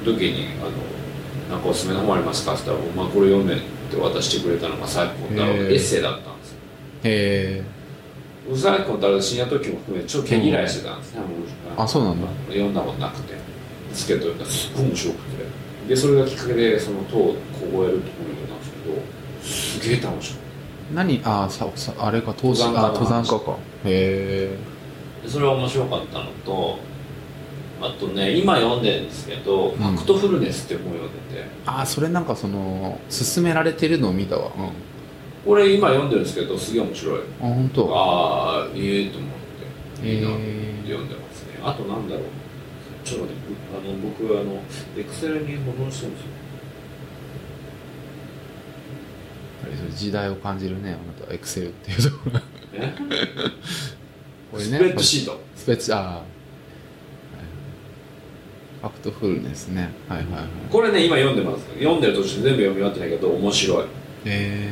[0.05, 0.71] 時にあの
[1.51, 3.59] 「なんかおすすめの本ありますか?」って言ったら「お前これ読め」っ
[3.91, 6.57] て渡してくれたのが沢木耕太郎のエッセイだったんですよ。
[7.05, 11.21] えへえ沢木耕太郎深夜時も含めてちょっと毛嫌いしてたんですね、
[11.77, 12.29] あそうなんだ。
[12.49, 13.35] 読んだことなくて
[13.97, 15.47] ですけどすっごい面白くて。
[15.89, 17.37] でそれがきっかけでその塔を
[17.73, 20.43] 凍えるところに読んだんですけどすげえ楽しかっ
[20.93, 21.21] 何？
[21.25, 22.83] あささあれか登山家。
[22.89, 24.51] 登山家かへ
[25.25, 26.79] えそれは面白かったのと
[27.81, 31.45] あとね今読んでるんですけど「ファクトフルネス」っていう本を読んでて。
[31.67, 34.51] あそれなんかその勧められてるのを見たわ。
[34.59, 34.65] うん。
[34.65, 34.71] あ
[35.47, 37.21] これ今読んでるんですけどすげえ面白い。
[37.39, 37.97] 本当？
[37.97, 39.31] ああいいと思っ
[40.03, 40.09] て。
[40.09, 41.61] いいな読んでますね。
[41.63, 42.25] あとなんだろう。
[43.05, 43.46] ちょっと待って
[43.77, 44.63] あの僕あの
[44.97, 46.29] エクセルに保存してるんですよ。
[49.97, 52.41] 時代を感じるねあなたエクセルっていうところ
[52.75, 52.93] え？
[54.53, 55.41] これねスプレッドシート。
[55.57, 56.25] スペッチあーはい
[58.81, 59.91] ファクトフルネスね。
[60.09, 60.45] はいはいはい。
[60.71, 61.67] これね今読んでます。
[61.79, 63.85] 読んでる途中全部読み終わってないけど面白い。
[63.85, 63.87] へ
[64.27, 64.71] え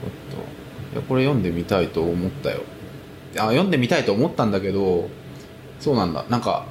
[0.00, 0.36] こっと。
[0.94, 2.62] いやこれ読んでみたいと思ったよ。
[3.36, 5.10] あ読んでみたいと思ったんだけど
[5.84, 6.24] そうなんだ。
[6.30, 6.64] なんか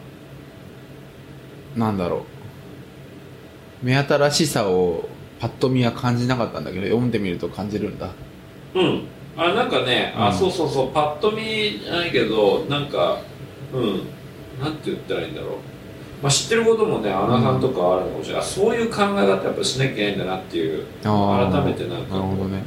[1.76, 2.26] なんだろ
[3.82, 3.86] う。
[3.86, 5.08] 目新しさを
[5.40, 8.10] パッと見は感じなかったんだけど読んでみると感じるんだ。
[8.74, 9.04] うん。
[9.38, 10.36] あなんかね、あうん。
[10.36, 10.92] そうそうそう。
[10.92, 13.20] パッと見じゃないけどなんか
[13.72, 14.02] うん。
[14.60, 15.52] なんて言ったらいいんだろう。
[16.24, 21.12] まあ、知ってることもね、アナさんとかあるかもしれない、あそういう考え方やっぱしなきゃいけないんだなっていう、改
[21.66, 22.64] めてなんかなるほどね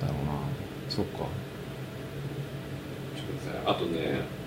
[0.00, 0.32] なんだろうな
[0.88, 1.32] そっかちょっと
[3.32, 4.40] 待ってねあとね、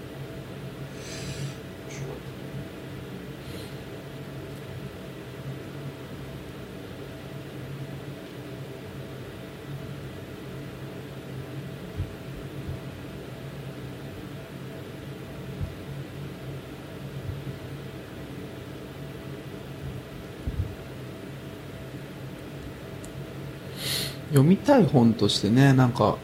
[24.33, 26.17] 読みたい本としてねなんか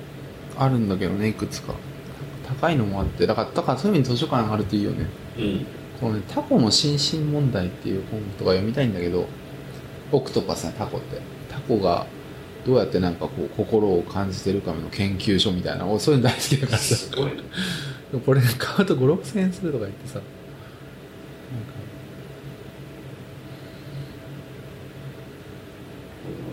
[0.58, 1.76] あるんだけどねいくつか。
[2.60, 5.06] 高いのもあってだからだからそういう意味に図書館あるといいよね。
[5.38, 5.66] うん、
[6.02, 9.28] このねタコの心身問題っていう本とか読みたいんだけど
[10.12, 11.22] オクトパスねタコって。
[11.48, 12.08] タコが
[12.66, 16.96] どうやってなんかこう心を感じてるかの研究所みたいなおそういうの大好きだからさ。
[16.96, 17.32] すごい
[18.26, 20.16] これ買うと56000円するとか言ってさ。
[20.16, 20.30] なんか。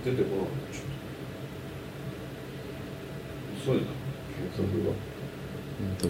[0.05, 0.66] 出てこない
[3.67, 3.81] ちょっと。
[3.81, 4.07] 遅いな。
[5.81, 6.09] うんと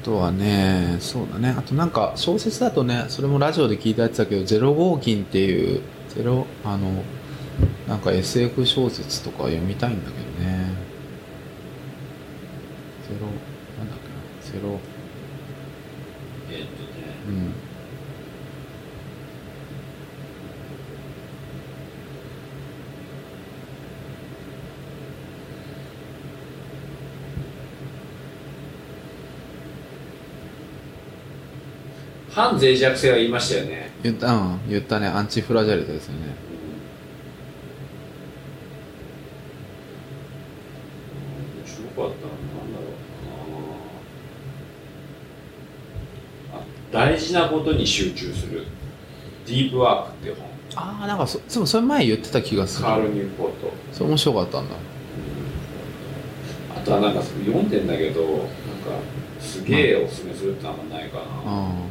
[0.00, 7.04] あとはねそうだねあとなんか小説だとねそれもラジオで聞いたやつだけど「ゼロ合金」っていうゼロあの
[7.86, 10.72] なんか SF 小説とか読みたいんだけどね
[13.08, 13.26] ゼロ
[13.76, 14.78] なんだっけなゼロ
[16.50, 17.68] えーっとね、うん
[32.38, 33.90] 反脆弱性は言いましたよね。
[34.00, 36.36] 言ったうん言ったねアンチフラジャリテですよね
[41.58, 42.84] 面白かったな、なんだろ
[46.52, 46.58] うな。
[46.60, 46.62] あ
[46.92, 48.66] 大事なことに集中する。
[49.44, 50.48] ディープワークって本。
[50.76, 53.72] ああなんかそでもそれ前言ってた気がするカール・ニューポート。
[53.92, 54.76] それ面白かったんだ
[56.76, 58.44] あとはなんか読んでんだけど、なんか
[59.40, 61.24] すげえおすすめするってあんまないかな。
[61.24, 61.87] う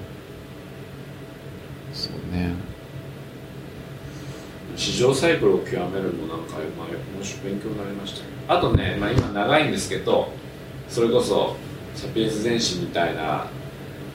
[2.38, 2.54] ね。
[4.76, 8.54] 市場サイクルを極めるのなんか、まあ、面白い勉強になりましたけど。
[8.54, 10.32] あとね、まあ、今長いんですけど
[10.88, 11.56] それこそ
[11.96, 13.48] サピエンス全史みたいな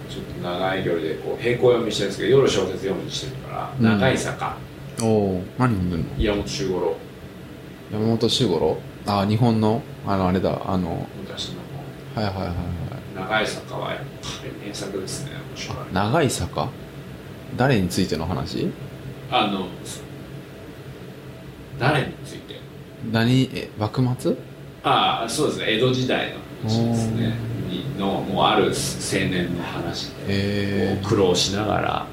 [0.08, 3.84] ちょっと長い距離でこう並行読みしてるんですけど夜小説読むにしてるから「うん。
[3.84, 4.56] 長い坂」
[5.02, 6.06] おお何読んでんの？
[6.16, 6.96] 岩本周五郎。
[7.90, 8.78] 山本周五郎？
[9.06, 9.82] ああ日本の？
[10.06, 11.60] あのあれだあの昔の
[12.14, 12.56] はいはいはいはい。
[13.16, 14.04] 本長い坂はやっぱ
[14.62, 15.76] り名作ですね面白い。
[15.92, 16.68] 長い坂？
[17.56, 18.70] 誰についての話？
[19.30, 19.66] あの
[21.78, 22.60] 誰について？
[23.10, 23.50] 何？
[23.54, 24.36] え幕末？
[24.84, 25.66] ああそうですね。
[25.76, 26.38] 江戸時代の
[26.68, 27.34] 話ですね。
[27.68, 28.70] にのもうある青
[29.30, 32.06] 年の話でえこう苦労しながら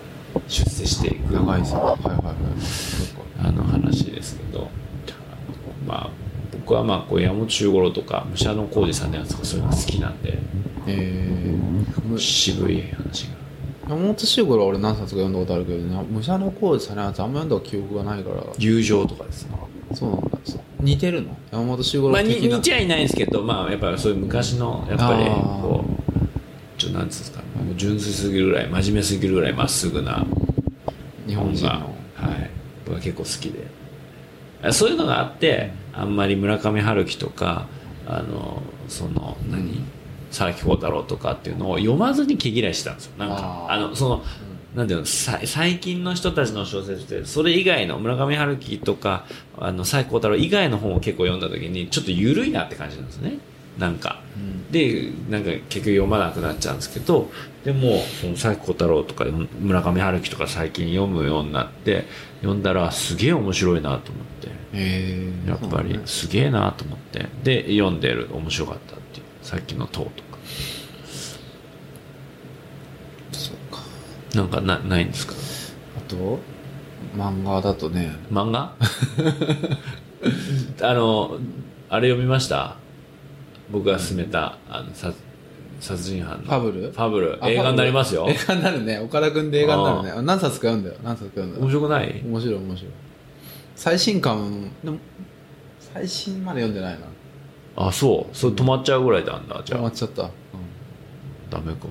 [0.47, 2.35] 出世していくー、長い坂はいはいはい。
[3.41, 4.69] あの話ですけど
[5.85, 6.09] まあ
[6.51, 10.37] 僕はまあこう山本周五郎とか武者の浩二さんのやつとかそういうのが好きなんで
[10.87, 13.38] えー、む渋い話が
[13.89, 18.43] 山本周五郎は俺何冊か読んだことあるけどね武者の工事さんのやつあんま読んだ記憶がないから。
[18.59, 19.57] 友情とかですね
[19.95, 20.29] そうなんだ
[20.79, 21.35] 似てるの？
[21.51, 27.41] 山本周五まあに郎的な、似ちゃいないんですけどまあやっぱりそういう昔のやっぱりこうちょっとなんつうんですか？
[27.75, 30.23] 純粋すぎるぐらい真面目すぎるぐらいまっすぐな
[31.27, 32.49] 日本人がのはい、
[32.85, 33.67] 僕は結構好きで。
[34.61, 37.67] あそういうのがあってあんまり村上春樹とか
[38.05, 39.83] あのその何？
[40.29, 43.11] 佐々木幸太郎とかっていうのを読まずに毛嫌いしてたんですよ。
[43.17, 44.23] なんかあのその、
[44.75, 49.25] なんていうのさ最近の人たちの小説ってそれ以外の村上春樹とか
[49.57, 53.39] あの佐々木幸太郎以外の本を結構読んだ時にちょっと緩いなって感じなんですね。
[53.77, 54.21] なんか。
[54.35, 54.71] うん。
[54.71, 57.31] でなんか結局読まなくなっちゃうんですけど
[57.63, 62.05] でもその佐々木小太郎とか村上春樹とか最近読むようになって
[62.41, 64.49] 読んだらすげえ面白いなと思って。
[64.71, 67.25] えー、やっぱりすげえなと思って。
[67.43, 68.29] で読んでる。
[68.31, 68.99] 面白かった
[69.49, 70.13] さっきの「塔」とか。
[73.31, 73.81] そうか。
[74.35, 75.33] なんかなないんですか？
[75.97, 76.37] あと
[77.17, 78.15] 漫画だとね。
[78.31, 78.75] 漫画？
[80.87, 81.39] あの
[81.89, 82.75] あれ読みました？
[83.71, 85.17] 僕が勧めたあの殺
[85.79, 86.43] 殺人犯の。
[86.43, 86.91] ファブル？
[86.91, 87.43] ファブル。
[87.43, 88.27] あ映画になりますよ。
[88.29, 88.99] 映画になるね。
[88.99, 90.11] 岡田君で映画になるね。
[90.11, 90.97] あ何冊か読んだよ。
[91.03, 91.63] 何冊か読んだよ。
[91.63, 92.21] 面白くない？
[92.23, 92.91] 面白い面白い。
[93.75, 94.99] 最新刊でも
[95.79, 97.07] 最新まで読んでないな
[97.79, 98.35] あそう。
[98.35, 99.79] それ止まっちゃうぐらいなんだじゃあ。
[99.79, 100.29] 止まっちゃった、うん
[101.49, 101.87] ダメか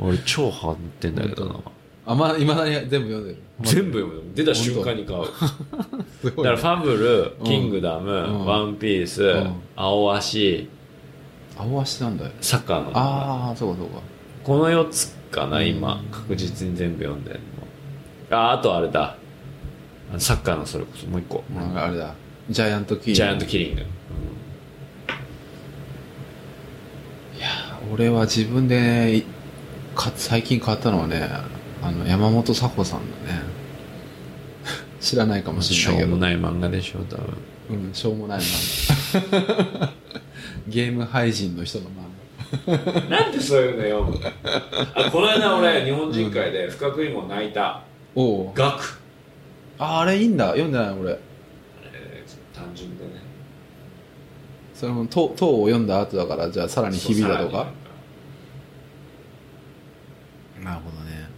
[0.00, 1.60] 俺超ハマってんだけどな。
[2.06, 3.38] あまあいまだに全部読んでる。
[3.62, 5.20] 全部読む出た瞬間に買う。
[6.24, 7.44] だからファブルうん。
[7.44, 8.44] キングダム、ん。
[8.44, 9.52] ワンピース、ん。
[9.76, 10.68] 青足。
[11.56, 12.24] 青足なんだ。
[12.24, 14.00] よサッカーのああそうかそうか。
[14.42, 15.66] この4つかなうん。
[15.66, 16.02] 今。
[16.10, 17.40] 確実に全部読んでる
[18.30, 18.36] の。
[18.38, 19.16] ああとあれだ。
[20.18, 21.06] サッカーのそれこそ。
[21.06, 21.44] もう一個、
[21.76, 22.14] あれだ
[22.48, 23.82] ジャイアントキージャイアントキリング、
[27.92, 29.24] 俺は自分で
[29.94, 31.28] か最近買ったのはね
[31.82, 33.40] あの山本佐穂さんだね。
[35.00, 36.12] 知らないかもししれないけど。
[36.12, 37.36] ょうもない漫画でしょ多分。
[37.70, 39.30] うんしょうもない漫
[39.80, 39.92] 画。
[40.68, 44.32] ゲーム配信の人の漫なんでそういうの読む
[44.94, 47.60] あこの間俺日本人会で不覚にも泣いた。
[47.60, 47.82] 画
[48.14, 48.98] おおガク。
[49.78, 50.48] ああれいいんだ。
[50.50, 53.10] 読んでない俺えー単純でね
[54.78, 57.68] それも塔塔を読んだ後だからじゃあさらに響いたとか？
[60.62, 61.28] なるほどね。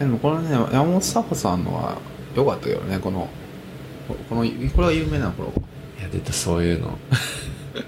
[0.00, 1.98] でもこのね山本佐穂さんのは
[2.34, 3.28] 良かったけどねこの
[4.08, 5.32] ここのこれは有名なの？
[5.32, 5.52] この
[6.00, 6.98] いや出たそういうの。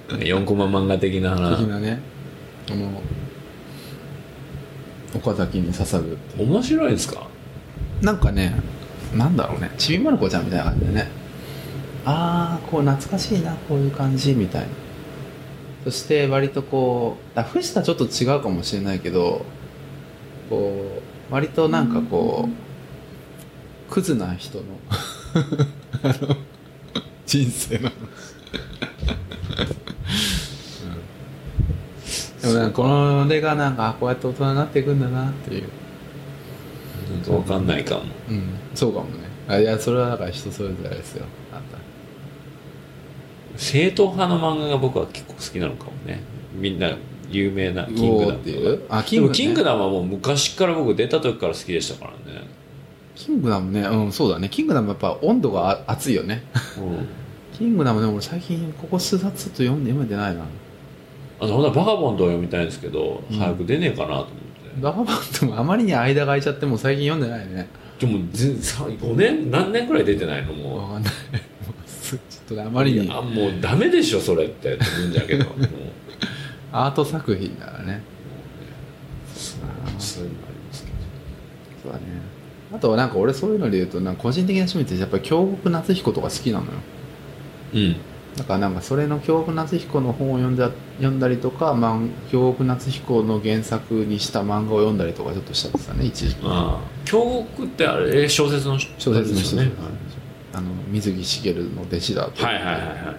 [0.09, 1.59] 4コマ漫画的な話。
[1.59, 2.01] 的なね。
[2.71, 3.03] あの
[5.15, 6.49] 岡崎に刺さるっていう。
[6.49, 7.27] 面白いですか？
[8.03, 8.55] なんかね
[9.15, 9.73] なんだろうね。
[9.79, 11.09] ちびまる子ちゃんみたいな感じでね
[12.07, 14.69] ああこう懐かしいなこういう感じみたいな。
[15.85, 19.45] そして割とこうあ藤田ちょっと違うかもしれないけど
[20.49, 21.01] こ
[21.31, 22.49] う割となんかこ
[23.89, 24.65] うクズな人の。
[26.03, 26.37] あの
[27.27, 27.91] 人生の。
[32.41, 35.69] でもなんかこの俺がなんかあこうやって大人になっていくんだなっていう。
[37.25, 38.03] 分かんないかも。
[38.31, 38.43] うん。
[38.75, 39.27] そうかもね。
[39.49, 41.27] あいやそれはだから人それぞれですよ
[43.57, 46.21] 正統派の漫画が僕は結構好きなのかもね。
[46.55, 46.97] みんな
[47.31, 52.43] 有名なキングダムっていうあキングダム、ね、キングダムはもう昔から僕出た時から好きでしたからね、
[53.15, 53.81] キングダムね。
[53.81, 54.49] うんそうだね。
[54.49, 56.45] キングダムやっぱ温度があ熱いよね。
[57.53, 60.45] キングダムでも俺最近ここ数冊と読んで読めてないな。
[61.41, 63.39] あのほんバカボンドを読みたいんですけど、うん。
[63.39, 64.81] 早く出ねえかなと思って。
[64.81, 67.69] バカバンドもあまりに間が空いちゃってもう最近読んでないね。
[67.99, 71.13] でも全さ5年何年くらい出てないのもわかんない
[72.07, 73.11] ちょっとねあまりに。
[73.11, 74.75] あもうダメでしょそれって。
[74.75, 75.45] って思うんだけど。
[75.51, 75.67] もう。
[76.73, 78.03] アート作品だからね。
[79.35, 80.97] そういうのありますけど。
[81.83, 82.05] そうだね。
[82.75, 86.73] あとはなんか俺そういうので言うとなんか個人的な趣味ってやっぱり京極夏彦とか好きなのよ。
[87.75, 87.97] うん。
[88.37, 91.99] だからなんかそれの京極夏彦の本を読んだ読んだりとか、まあ、
[92.31, 96.41] 京極夏彦の原作にした漫画を読んだりとかちょっとしたんですよね一時期。
[96.45, 96.81] ああ。
[97.05, 99.65] 京極ってあれ小説の小説の人ね。
[99.67, 99.73] ね
[100.57, 103.15] あの水木しげるの弟子だとはいはいはいは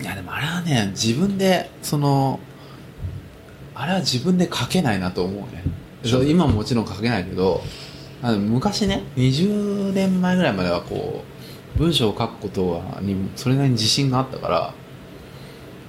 [0.00, 0.02] い。
[0.02, 2.40] いやでもあれはね自分でその
[3.76, 5.62] あれは自分で書けないなと思うね。
[6.26, 7.62] 今ももちろん書けないけど
[8.22, 11.22] あの昔ね20年前ぐらいまではこ
[11.76, 14.74] う文章を書くことはにそれなりに自信があったから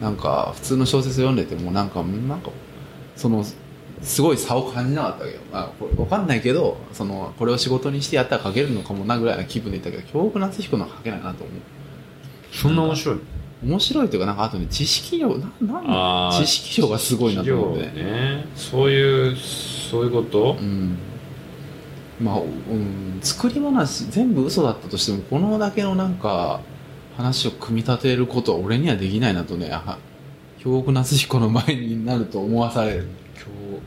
[0.02, 2.52] なんか普通の小説読んでてもなんかなんか
[3.16, 3.44] その
[4.02, 11.56] すごい差を感じなかったけど、まあ、これわかんないけどそのこれを仕事にしてやったら書けるのかもなぐらいの気分でいったけど京極夏彦のは書けないなと思う。
[12.52, 13.20] そんな面白い
[13.64, 18.46] 面白いというかなんかあとね知識量ななん知識量がすごいなと思って、ね。
[18.56, 20.58] そういうそういうこと？
[20.60, 20.98] うん。
[22.20, 26.62] まあ、うん、作り話全部嘘だったとしてもこのだけのなんか
[27.18, 29.98] 話を組み立てることは俺にはできないなとねあ
[30.60, 33.08] 京極夏彦の前になると思わされる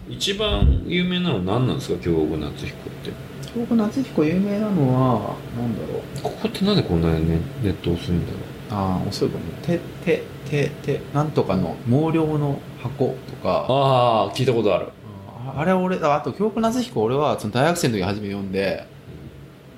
[0.09, 1.99] 一番有名なの何なんですか？
[2.03, 3.13] 京極夏彦って。
[3.55, 6.23] 京極夏彦有名なのはなんだろう？
[6.23, 8.43] ここってなんでこんなに、ね、ネット遅いんだろう？
[8.71, 9.45] ああ遅いかも。
[9.63, 13.67] ててててなんとかの毛量の箱とか。
[13.69, 14.89] ああ聞いたことある。
[15.29, 18.87] ああれ俺ああと京極夏彦俺はその大学生の時初めて読んで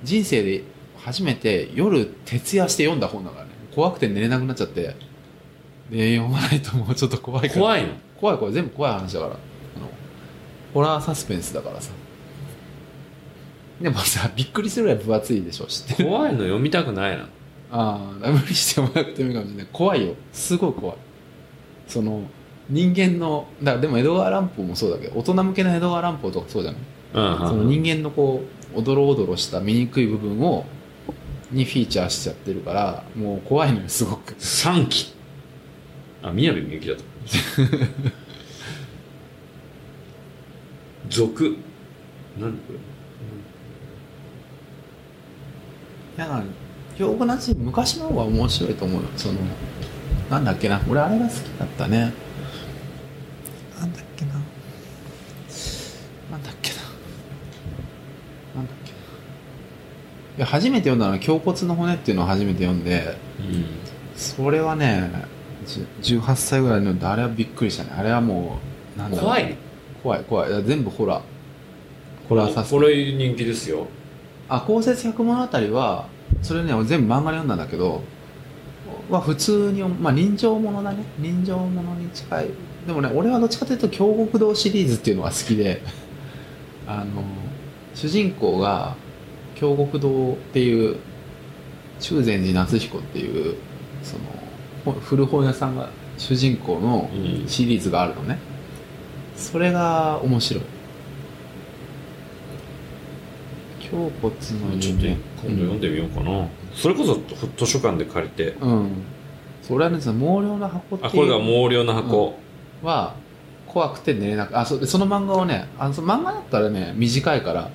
[0.03, 0.63] 人生で
[0.97, 3.51] 初めて夜徹夜して読んだ本だからね。
[3.73, 4.95] 怖くて寝れなくなっちゃって。
[5.89, 7.61] で読まないともうちょっと怖いから。
[7.61, 7.93] 怖いの？
[8.19, 8.53] 怖い怖い。
[8.53, 9.37] 全部怖い話だから
[10.77, 11.91] ホラーサスペンスだからさ。
[13.81, 16.09] でもさびっくりするぐらい分厚いでしょ知ってる？
[16.09, 17.23] 怖いの読みたくないな。
[17.71, 19.67] ああ無理してもらってもいいかもしれない。
[19.73, 20.13] 怖いよ。
[20.31, 20.97] すごい怖い。
[21.87, 22.21] その
[22.69, 26.81] 人間のだからでも江戸川乱歩もそうだけど大人向けの江戸川乱歩とかそうじゃない？
[27.13, 28.43] うんその人間のこ
[28.75, 30.65] うおどろおどろした醜い部分を
[31.51, 34.33] にフィーチャーしちゃってるからもう怖いのよすごく。
[34.35, 35.13] 3期。
[36.21, 37.03] あ宮部みゆきだと
[41.09, 41.57] 俗。
[42.39, 42.73] 何こ
[46.17, 46.23] れ？
[46.23, 46.47] やなんか
[46.97, 49.07] 京極夏昔の方が面白いと思うよ。
[49.15, 49.35] その
[50.31, 50.81] なんだっけな？
[50.89, 52.11] 俺あれが好きだったね。
[53.79, 54.33] なんだっけな？
[56.31, 56.75] なんだっけな？
[58.55, 58.97] なんだっけな？
[60.37, 63.65] いや初めて読んだのは「胸骨の骨」っていうのを初めて読んでうん。
[64.15, 65.11] それはね
[66.01, 67.91] じゅ18歳ぐらいのあれはびっくりしたね。
[67.95, 68.57] あれはも
[68.95, 69.25] うなんだろう。
[69.25, 69.55] 怖い
[70.07, 70.63] 怖い怖い。
[70.63, 71.21] 全部ホラー。
[72.29, 73.87] ホラーサスペこれ人気ですよ。
[74.47, 76.07] あ降雪百物語は
[76.41, 78.01] それね俺全部漫画で読んだんだけど
[79.09, 81.03] は普通にまあ人情ものだね。
[81.19, 82.47] 人情ものに近い。
[82.85, 85.81] でもね俺はどっちかというと京極堂シリーズっていうのが好きで
[86.87, 87.05] あの
[87.93, 88.95] 主人公が
[89.55, 90.95] 京極堂っていう
[91.99, 93.55] 中禅寺夏彦っていう
[94.03, 94.23] その
[94.85, 97.47] ほ古本屋さんが主人公のうん。
[97.47, 98.39] シリーズがあるのね、
[99.37, 100.63] それが面白い。
[103.89, 107.21] 胸骨のちょっと今度読んでみようかな、それこそ
[107.55, 108.49] 図書館で借りて。
[108.59, 108.91] うん。
[109.61, 111.09] それはねその毛量の箱っていう。
[111.09, 112.37] あこれが毛量の箱、
[112.83, 113.15] は
[113.67, 117.69] 怖くて寝れなくあそでその漫画をねあのその漫画だったらね短いから。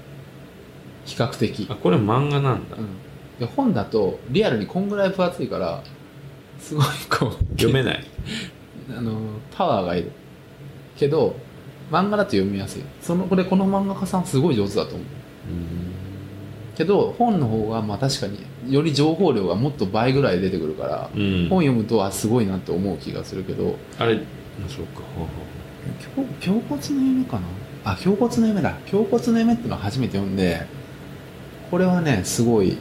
[1.04, 1.66] 比較的。
[1.68, 2.76] あこれ漫画なんだ。
[2.76, 2.98] うん、
[3.38, 5.82] で本だとリアルにこんぐらい分厚いから
[6.58, 8.04] すごいこう読めない。
[8.96, 10.12] あのパワーがいる。
[10.96, 11.36] けど
[11.92, 12.82] 漫画だと読みやすい。
[13.02, 15.06] そのこれこの漫画家さんすごい上手だと思う。
[16.74, 18.40] けど本の方がまあ確かに
[18.72, 21.48] より情報量がもっと倍ぐらい出てくるから、うん。
[21.50, 23.76] 本読むとあすごいなって思う気がするけど。
[23.98, 24.16] あれ
[24.68, 25.02] そうか。
[26.16, 27.42] 胸胸骨の夢かな？
[27.84, 28.78] あ胸骨の夢だ。
[28.90, 30.66] 胸骨の夢っていうのを初めて読んで
[31.70, 32.78] これはねすごい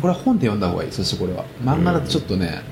[0.00, 0.92] これは本で読んだ方がいい。
[0.92, 1.44] そしてこれは。
[1.62, 2.62] 漫画だとちょっとね、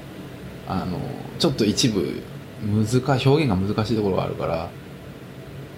[0.67, 0.99] あの
[1.39, 2.23] ちょっと一部
[2.63, 4.71] 難し表現が難しいところがあるから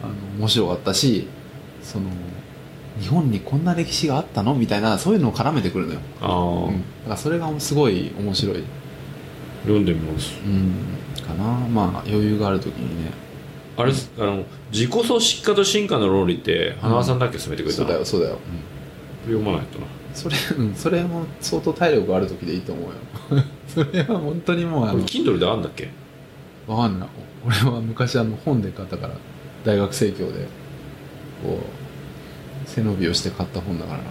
[0.02, 1.26] あの面白かったし
[1.82, 2.10] その
[3.00, 4.54] 日本にこんな歴史があったの？
[4.54, 8.64] みたいなそういうのを絡めてくるのよ、うああ、うん、だからそれがすごい面白い、
[9.62, 10.32] 読んでみます。
[10.44, 10.72] うん、
[11.22, 11.44] かな。
[11.68, 13.10] まあ余裕がある時にね。
[13.76, 18.38] あれあの自己組織化と進化の論理って花輪さんだっけ進めてくれたの、そうだよそうだよ、
[19.26, 19.86] 読まないとな。
[20.14, 23.44] それ、うん、それも相当体力がある時でいいと思うよ。
[23.68, 25.90] それは本当にもうあこれの Kindle であんだっけ？
[26.66, 27.08] わかんない。
[27.46, 29.14] 俺は昔あの本で買ったから
[29.66, 30.46] 大学生協で
[31.42, 34.04] こう背伸びをして買った本だからな。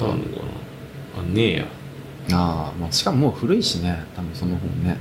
[0.00, 0.44] あんのか
[1.16, 1.20] な？
[1.20, 1.66] あねえや。
[2.32, 4.04] ああ、まあ、しかももう古いしね。
[4.14, 4.98] 多分その本ね。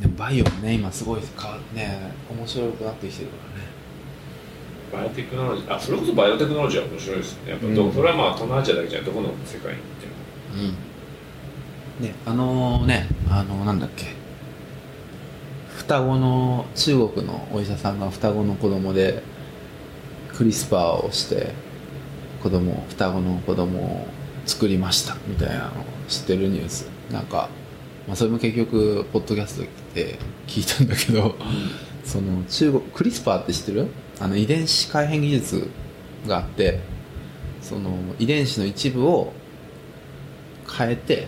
[0.00, 3.36] でもバイオもね今すごいかね面白くなってきてるか
[4.94, 5.04] らね。
[5.04, 7.50] バイオテクノロジーあそれこそバイオテクノロジーは面白いですね。
[7.50, 7.92] やっぱ、うん。
[7.92, 9.06] それはまあ東南アジアだけじゃない。
[9.06, 10.12] どこの世界に行っても。
[12.00, 12.04] うん。
[12.06, 14.06] ねあのねあのなんだっけ
[15.82, 19.20] 双子の中国のお医者さんが双子の子供で
[20.32, 21.50] クリスパーをして
[22.40, 24.06] 子供双子の子供を
[24.46, 26.88] 作りましたみたいなのを知ってるニュース。
[27.10, 27.48] なんか、
[28.06, 31.34] まあ、それも結局ポッドキャストで聞いたんだけど
[32.04, 33.88] その中国クリスパーって知ってる？
[34.20, 35.68] あの遺伝子改変技術
[36.28, 36.78] があって
[37.60, 37.90] その
[38.20, 39.32] 遺伝子の一部を
[40.78, 41.26] 変えて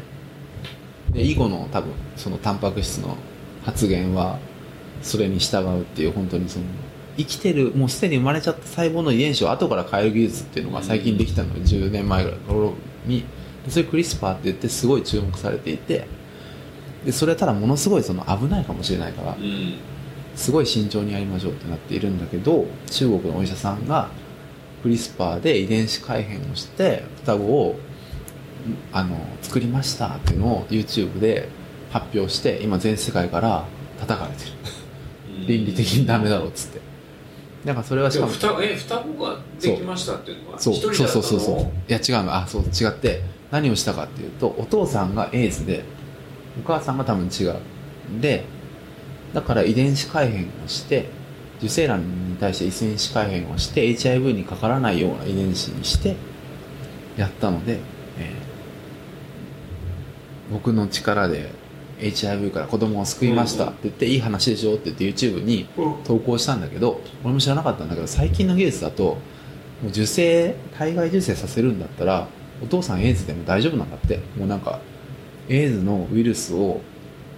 [1.11, 3.17] で以後の多分そのタンパク質の
[3.65, 4.39] 発現は
[5.03, 6.65] それに従うっていう本当にその。
[7.17, 12.75] 生きてるもうすでに生まれちゃった細胞の遺伝子を後から変える技術っていうのが最近できたので10年前ぐらいの頃
[13.07, 13.25] に。
[13.65, 16.07] でそれクリスパーって言ってすごい注目されていて。
[17.05, 19.75] でそれはただものすごいその危ないかもしれないからうん。
[20.35, 24.09] すごい慎重にやりましょうってなっているんだけど中国のお医者さんが
[24.83, 27.79] クリスパーで遺伝子改変をして双子を
[28.93, 31.49] あの作りましたっていうのを YouTube で
[31.95, 33.65] 発表して今全世界から
[34.01, 34.51] 叩かれてる。
[35.47, 36.81] 倫理的にダメだろうっつって。
[37.65, 40.75] だからそれはしかも双え双子ができましたっていうのはそう。
[40.75, 41.09] 一人だったの？
[41.09, 41.73] そうそうそうそう。
[41.89, 42.35] いや違うの。
[42.35, 43.23] あそう違って。
[43.51, 45.85] 何をしたかっていうとお父さんがエイズで
[46.61, 47.55] お母さんが多分違う。
[48.21, 48.45] で
[49.33, 51.09] だから遺伝子改変をして
[51.59, 56.17] 受精卵に対して遺伝子改変をして HIV にかからないような遺伝子にして
[57.17, 57.79] やったので、
[58.19, 58.55] えー
[60.53, 61.51] 僕の力で
[62.05, 65.69] HIV から子供を救いましたって言って、いい話でしょって言って YouTube に
[66.05, 69.19] 投稿したんだけど俺も知らなかったんだけど最近の技術だとも
[69.85, 72.29] う受精体外受精させるんだったら
[72.63, 74.19] お父さんエイズでも大丈夫なんだって。
[74.37, 74.81] もうなんか
[75.49, 76.81] エイズのウイルスを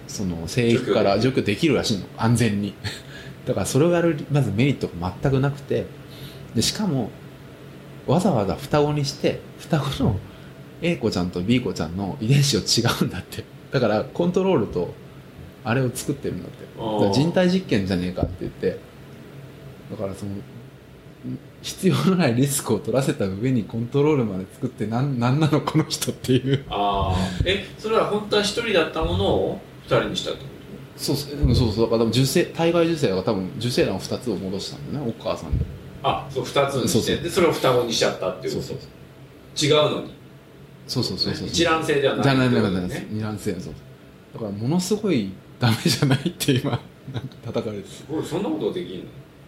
[0.07, 2.05] その生育から除去できるらしいの。
[2.17, 2.73] 安全に。
[3.45, 5.85] だからそれをやるまずメリットが全くなくて。
[6.55, 7.11] でしかも
[8.07, 10.17] わざわざ双子にして双子の
[10.81, 14.93] A 子ちゃんと B 子ちゃんの遺伝子を違うんだってだからコントロールと
[15.63, 16.67] あれを作ってるんだって。
[17.13, 18.79] 人体実験じゃねえかって言って。
[19.91, 20.31] だからその
[21.61, 26.65] 必要のないリスクを取らせた上にコントロールまで作ってなんなんなのこの人っていう。
[26.69, 27.15] ああ
[27.45, 30.45] えそれは本当は一人だったものを二人にしたってこ
[30.95, 35.13] そうそううんそうそうだから多分受精体外受精が多分受精卵を2つを戻したんだよね。
[35.19, 35.63] お母さんで。
[35.63, 35.65] と
[36.03, 36.99] あそう二つにして。
[36.99, 37.23] そうそう。
[37.23, 38.87] でそれを双子にしちゃったっていうそうこと
[39.55, 39.69] そう。
[39.69, 40.13] 違うのに
[40.87, 41.47] そうそうそうそう。
[41.47, 42.23] 一卵性ではない。
[42.23, 43.07] じゃないってないないことだよね。
[43.11, 43.73] 二卵性そう。
[44.33, 46.71] だからものすごいダメじゃないって今
[47.13, 47.83] なんか叩かれて。
[47.83, 49.03] るすごいそんなことできるの？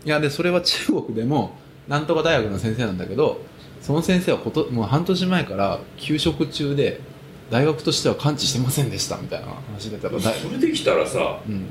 [0.06, 1.52] いやでそれは中国でも
[1.88, 3.41] なんとか大学の先生なんだけど
[3.82, 7.02] その先生はこともう半年前から休職中で
[7.49, 11.66] 大学としては完治してませんでしたみたいな話でたからそれできたらさうん。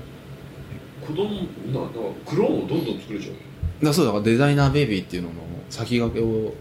[1.07, 1.25] 子供
[1.73, 1.89] なな
[2.27, 3.31] クローンをどんどん作れちゃう。
[3.31, 3.37] よ
[3.83, 5.35] だそうだからデザイナーベイビーっていうのの
[5.71, 6.53] 先駆けを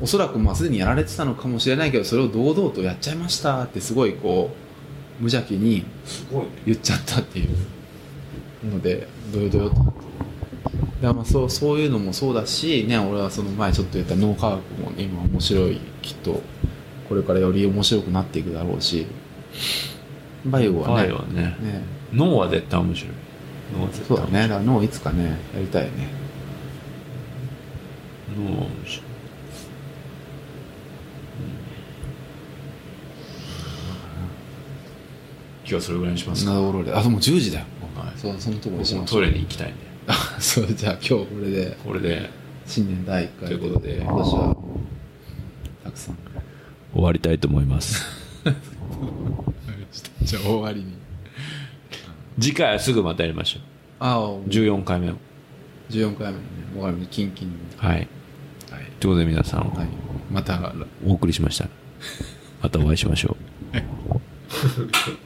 [0.00, 4.50] おそらくまあすでにやられてたのかもしれないけどそれを堂々とやっちゃいましたってすごいこ
[5.20, 5.84] う無邪気に
[6.66, 7.56] 言っちゃったっていう。
[8.64, 9.76] のでどよどよと
[11.00, 16.42] だまあそうそういうのもそうだしね俺はその前ちょっと言った脳科学もね今面白いきっと
[17.08, 19.06] これからより面白くなっていくだろうし。
[20.44, 21.12] バイオはね。
[21.12, 21.42] はね。
[21.60, 21.82] ね。
[22.12, 23.12] 脳は絶対面白い。
[23.76, 24.48] 脳は絶対そうだね。
[24.48, 26.08] だから脳いつかねやりたいよね。
[28.36, 29.05] 脳は面白い
[35.66, 36.44] 今日はそれぐらいにします。
[36.44, 36.96] か、なるほど。
[36.96, 37.66] あでも10時だよ。
[37.96, 39.80] はい、そうそのところにしましトイレに行きたいんで。
[40.06, 41.76] あ そうじゃあ今日これで。
[41.84, 42.30] これで。
[42.66, 43.96] 新年第1回ということで。
[43.96, 44.56] 今年は
[45.82, 46.18] たくさん。
[46.94, 48.06] 終わりたいと思います。
[50.22, 50.94] じゃあ終わりに。
[52.38, 53.60] 次回はすぐまたやりましょ
[53.98, 54.24] ああ。
[54.24, 55.14] う14回目を。
[55.90, 56.44] 14回目のね
[56.74, 57.54] 終わりにキンキンに。
[57.76, 57.96] はい。
[57.96, 58.06] はい、
[59.00, 59.68] ということで皆さん。
[59.70, 59.88] はい、
[60.32, 60.72] また。
[61.04, 61.68] お送りしました。
[62.62, 63.36] またお会いしましょ
[63.72, 65.20] う